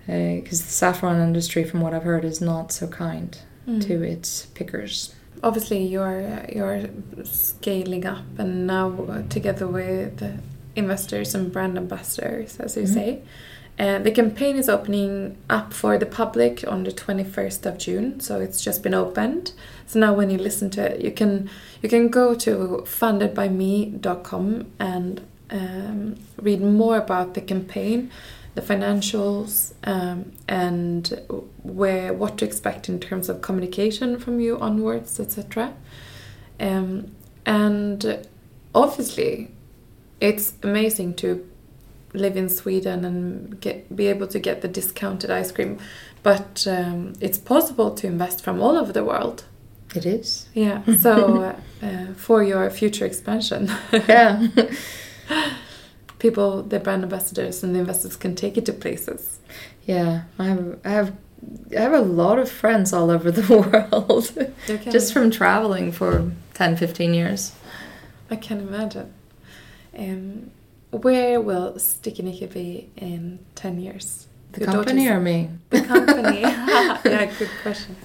Because 0.06 0.62
the 0.64 0.70
saffron 0.72 1.20
industry, 1.20 1.64
from 1.64 1.80
what 1.80 1.92
I've 1.92 2.04
heard, 2.04 2.24
is 2.24 2.40
not 2.40 2.70
so 2.72 2.86
kind 2.86 3.36
Mm. 3.68 3.84
to 3.88 4.00
its 4.04 4.46
pickers. 4.54 5.12
Obviously, 5.42 5.84
you're 5.84 6.22
you're 6.54 6.86
scaling 7.24 8.06
up, 8.06 8.22
and 8.38 8.68
now 8.68 8.92
uh, 9.08 9.22
together 9.28 9.66
with 9.66 10.22
uh, 10.22 10.28
investors 10.76 11.34
and 11.34 11.50
brand 11.52 11.76
ambassadors, 11.76 12.60
as 12.60 12.76
you 12.76 12.84
Mhm. 12.84 12.94
say. 12.94 13.22
And 13.78 14.06
the 14.06 14.10
campaign 14.10 14.56
is 14.56 14.68
opening 14.70 15.36
up 15.50 15.72
for 15.72 15.98
the 15.98 16.06
public 16.06 16.64
on 16.66 16.84
the 16.84 16.92
21st 16.92 17.66
of 17.66 17.76
June, 17.76 18.20
so 18.20 18.40
it's 18.40 18.64
just 18.64 18.82
been 18.82 18.94
opened. 18.94 19.52
So 19.86 20.00
now 20.00 20.14
when 20.14 20.30
you 20.30 20.38
listen 20.38 20.70
to 20.70 20.92
it, 20.92 21.02
you 21.02 21.10
can 21.10 21.50
you 21.82 21.88
can 21.88 22.08
go 22.08 22.34
to 22.34 22.84
fundedbyme.com 22.86 24.72
and 24.78 25.26
um, 25.50 26.16
read 26.40 26.62
more 26.62 26.96
about 26.96 27.34
the 27.34 27.42
campaign, 27.42 28.10
the 28.54 28.62
financials, 28.62 29.74
um, 29.84 30.32
and 30.48 31.20
where 31.62 32.14
what 32.14 32.38
to 32.38 32.46
expect 32.46 32.88
in 32.88 32.98
terms 32.98 33.28
of 33.28 33.42
communication 33.42 34.18
from 34.18 34.40
you 34.40 34.58
onwards, 34.58 35.20
etc. 35.20 35.74
Um, 36.58 37.14
and 37.44 38.26
obviously, 38.74 39.50
it's 40.18 40.54
amazing 40.62 41.14
to 41.16 41.46
live 42.16 42.36
in 42.36 42.48
Sweden 42.48 43.04
and 43.04 43.60
get 43.60 43.94
be 43.94 44.06
able 44.08 44.26
to 44.28 44.38
get 44.38 44.60
the 44.62 44.68
discounted 44.68 45.30
ice 45.30 45.52
cream, 45.52 45.78
but 46.22 46.66
um, 46.66 47.12
it's 47.20 47.38
possible 47.38 47.90
to 47.94 48.06
invest 48.06 48.42
from 48.44 48.60
all 48.62 48.76
over 48.76 48.92
the 48.92 49.04
world. 49.04 49.44
It 49.94 50.04
is. 50.06 50.48
Yeah, 50.54 50.82
so 50.98 51.54
uh, 51.82 52.14
for 52.16 52.42
your 52.42 52.70
future 52.70 53.06
expansion, 53.06 53.70
Yeah. 53.92 54.48
people, 56.18 56.62
the 56.62 56.78
brand 56.80 57.02
ambassadors 57.02 57.62
and 57.62 57.74
the 57.74 57.78
investors 57.80 58.16
can 58.16 58.34
take 58.34 58.56
it 58.56 58.64
to 58.66 58.72
places. 58.72 59.38
yeah. 59.84 60.22
I 60.38 60.44
have 60.46 60.78
I 60.84 60.88
have 60.90 61.12
I 61.76 61.80
have 61.80 61.92
a 61.92 62.00
lot 62.00 62.38
of 62.38 62.50
friends 62.50 62.92
all 62.92 63.10
over 63.10 63.30
the 63.30 63.46
world. 63.92 64.32
Can- 64.66 64.90
Just 64.92 65.12
from 65.12 65.30
traveling 65.30 65.92
for 65.92 66.32
10, 66.54 66.76
15 66.76 67.14
years. 67.14 67.52
I 68.30 68.36
can 68.36 68.58
imagine. 68.60 69.12
Um, 69.96 70.50
where 70.98 71.40
will 71.40 71.78
Sticky 71.78 72.22
Nicky 72.22 72.46
be 72.46 72.90
in 72.96 73.38
10 73.54 73.80
years? 73.80 74.26
The 74.52 74.60
Your 74.60 74.72
company 74.72 75.08
or 75.08 75.20
me? 75.20 75.50
The 75.70 75.82
company. 75.82 76.40
yeah, 76.40 77.32
good 77.38 77.50
question. 77.62 77.96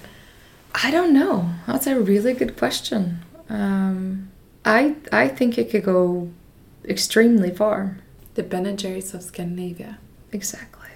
I 0.74 0.90
don't 0.90 1.12
know. 1.12 1.50
That's 1.66 1.86
a 1.86 1.98
really 1.98 2.34
good 2.34 2.56
question. 2.56 3.20
Um, 3.48 4.30
I 4.64 4.96
I 5.12 5.28
think 5.28 5.58
it 5.58 5.70
could 5.70 5.84
go 5.84 6.30
extremely 6.84 7.50
far. 7.50 7.98
The 8.34 8.42
Ben 8.42 8.76
Jerry's 8.76 9.12
of 9.14 9.22
Scandinavia. 9.22 9.98
Exactly. 10.32 10.88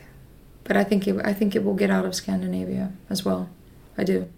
But 0.64 0.76
I 0.76 0.84
think 0.84 1.06
it 1.06 1.16
I 1.24 1.32
think 1.32 1.54
it 1.54 1.64
will 1.64 1.74
get 1.74 1.90
out 1.90 2.04
of 2.04 2.14
Scandinavia 2.14 2.92
as 3.10 3.24
well. 3.24 3.50
I 3.98 4.04
do. 4.04 4.28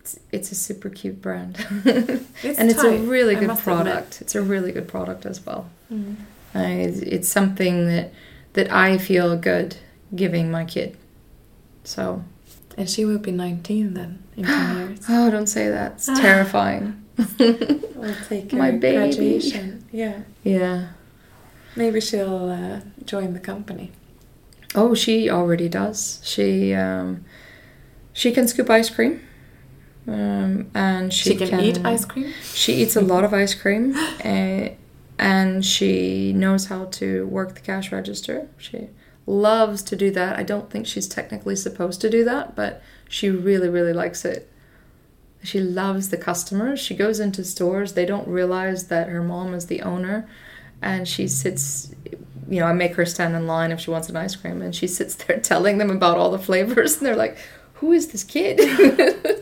It's, 0.00 0.18
it's 0.32 0.52
a 0.52 0.54
super 0.54 0.88
cute 0.88 1.20
brand. 1.20 1.56
It's 2.42 2.58
and 2.58 2.70
it's 2.70 2.82
a 2.82 2.96
really 2.98 3.34
good 3.34 3.58
product. 3.58 4.22
It's 4.22 4.34
a 4.34 4.40
really 4.40 4.72
good 4.72 4.88
product 4.88 5.26
as 5.26 5.44
well. 5.44 5.68
Mm. 5.90 6.16
Uh, 6.54 6.58
it's, 6.88 6.98
it's 7.00 7.28
something 7.28 7.86
that 7.86 8.12
that 8.54 8.70
I 8.72 8.98
feel 8.98 9.36
good 9.36 9.76
giving 10.14 10.50
my 10.50 10.64
kid. 10.64 10.96
So, 11.84 12.24
And 12.76 12.90
she 12.90 13.04
will 13.04 13.18
be 13.18 13.30
19 13.30 13.94
then 13.94 14.22
in 14.36 14.44
10 14.44 14.76
years. 14.88 15.00
oh, 15.08 15.30
don't 15.30 15.46
say 15.46 15.68
that. 15.68 15.92
It's 15.92 16.06
terrifying. 16.06 16.96
We'll 17.38 18.14
take 18.28 18.52
My 18.52 18.70
baby. 18.70 18.96
graduation. 18.96 19.84
Yeah. 19.92 20.20
yeah. 20.42 20.88
Maybe 21.76 22.00
she'll 22.00 22.48
uh, 22.48 22.80
join 23.04 23.34
the 23.34 23.40
company. 23.40 23.92
Oh, 24.74 24.94
she 24.94 25.28
already 25.28 25.68
does. 25.68 26.20
She 26.24 26.72
um, 26.74 27.24
she 28.12 28.32
can 28.32 28.48
scoop 28.48 28.70
ice 28.70 28.88
cream, 28.88 29.20
um, 30.08 30.70
and 30.74 31.12
she, 31.12 31.30
She, 31.30 31.36
can, 31.36 31.60
eat 31.60 31.84
ice 31.84 32.04
cream. 32.04 32.32
She 32.54 32.74
eats 32.74 32.96
a 32.96 33.00
lot 33.00 33.22
of 33.24 33.34
ice 33.34 33.54
cream, 33.54 33.94
uh, 34.24 34.68
and 35.20 35.62
she 35.66 36.32
knows 36.32 36.66
how 36.66 36.86
to 36.86 37.26
work 37.26 37.54
the 37.54 37.60
cash 37.60 37.92
register. 37.92 38.48
She 38.56 38.88
loves 39.26 39.82
to 39.82 39.94
do 39.94 40.10
that. 40.12 40.38
I 40.38 40.42
don't 40.42 40.70
think 40.70 40.86
she's 40.86 41.06
technically 41.06 41.56
supposed 41.56 42.00
to 42.00 42.08
do 42.08 42.24
that, 42.24 42.56
but 42.56 42.82
she 43.06 43.28
really, 43.28 43.68
really 43.68 43.92
likes 43.92 44.24
it. 44.24 44.50
She 45.42 45.60
loves 45.60 46.08
the 46.08 46.16
customers. 46.16 46.80
She 46.80 46.96
goes 46.96 47.20
into 47.20 47.44
stores. 47.44 47.92
They 47.92 48.06
don't 48.06 48.26
realize 48.28 48.88
that 48.88 49.10
her 49.10 49.22
mom 49.22 49.52
is 49.52 49.66
the 49.66 49.82
owner, 49.82 50.26
and 50.80 51.06
she 51.06 51.28
sits. 51.28 51.94
You 52.48 52.60
know, 52.60 52.66
I 52.66 52.72
make 52.72 52.94
her 52.94 53.04
stand 53.04 53.36
in 53.36 53.46
line 53.46 53.72
if 53.72 53.80
she 53.80 53.90
wants 53.90 54.08
an 54.08 54.16
ice 54.16 54.34
cream, 54.36 54.62
and 54.62 54.74
she 54.74 54.86
sits 54.86 55.14
there 55.16 55.38
telling 55.42 55.76
them 55.76 55.90
about 55.90 56.16
all 56.16 56.30
the 56.30 56.38
flavors, 56.38 56.96
and 56.96 57.06
they're 57.06 57.14
like, 57.14 57.36
"Who 57.74 57.92
is 57.92 58.08
this 58.08 58.24
kid?" 58.24 58.58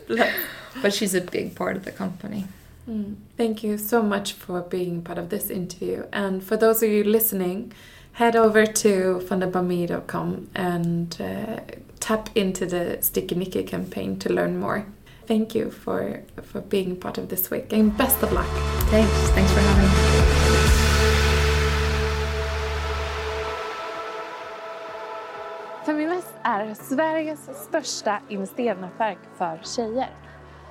but 0.81 0.93
she's 0.93 1.15
a 1.15 1.21
big 1.21 1.55
part 1.55 1.77
of 1.77 1.85
the 1.85 1.91
company. 1.93 2.47
Mm. 2.89 3.15
Thank 3.37 3.63
you 3.63 3.77
so 3.77 4.01
much 4.01 4.33
for 4.33 4.61
being 4.61 5.03
part 5.03 5.19
of 5.19 5.29
this 5.29 5.49
interview. 5.49 6.05
And 6.11 6.43
for 6.43 6.57
those 6.57 6.81
of 6.81 6.89
you 6.89 7.03
listening, 7.03 7.71
head 8.13 8.35
over 8.35 8.65
to 8.65 9.21
fundedbyme.com 9.27 10.49
and 10.55 11.21
uh, 11.21 11.59
tap 11.99 12.29
into 12.35 12.65
the 12.65 12.97
Sticky 13.01 13.35
Nicky 13.35 13.63
campaign 13.63 14.17
to 14.19 14.33
learn 14.33 14.59
more. 14.59 14.85
Thank 15.27 15.53
you 15.53 15.69
for, 15.69 16.23
for 16.41 16.61
being 16.61 16.95
part 16.95 17.19
of 17.19 17.29
this 17.29 17.51
week 17.51 17.71
and 17.71 17.95
best 17.95 18.23
of 18.23 18.33
luck. 18.33 18.49
Thanks. 18.89 19.29
Thanks 19.31 19.51
for 19.51 19.59
having 19.59 19.83
me. 19.83 20.39
Feminvest 25.85 26.33
är 26.43 26.73
Sveriges 26.73 27.49
största 27.67 28.19
investeringsnätverk 28.29 29.17
för 29.37 29.59
tjejer. 29.63 30.09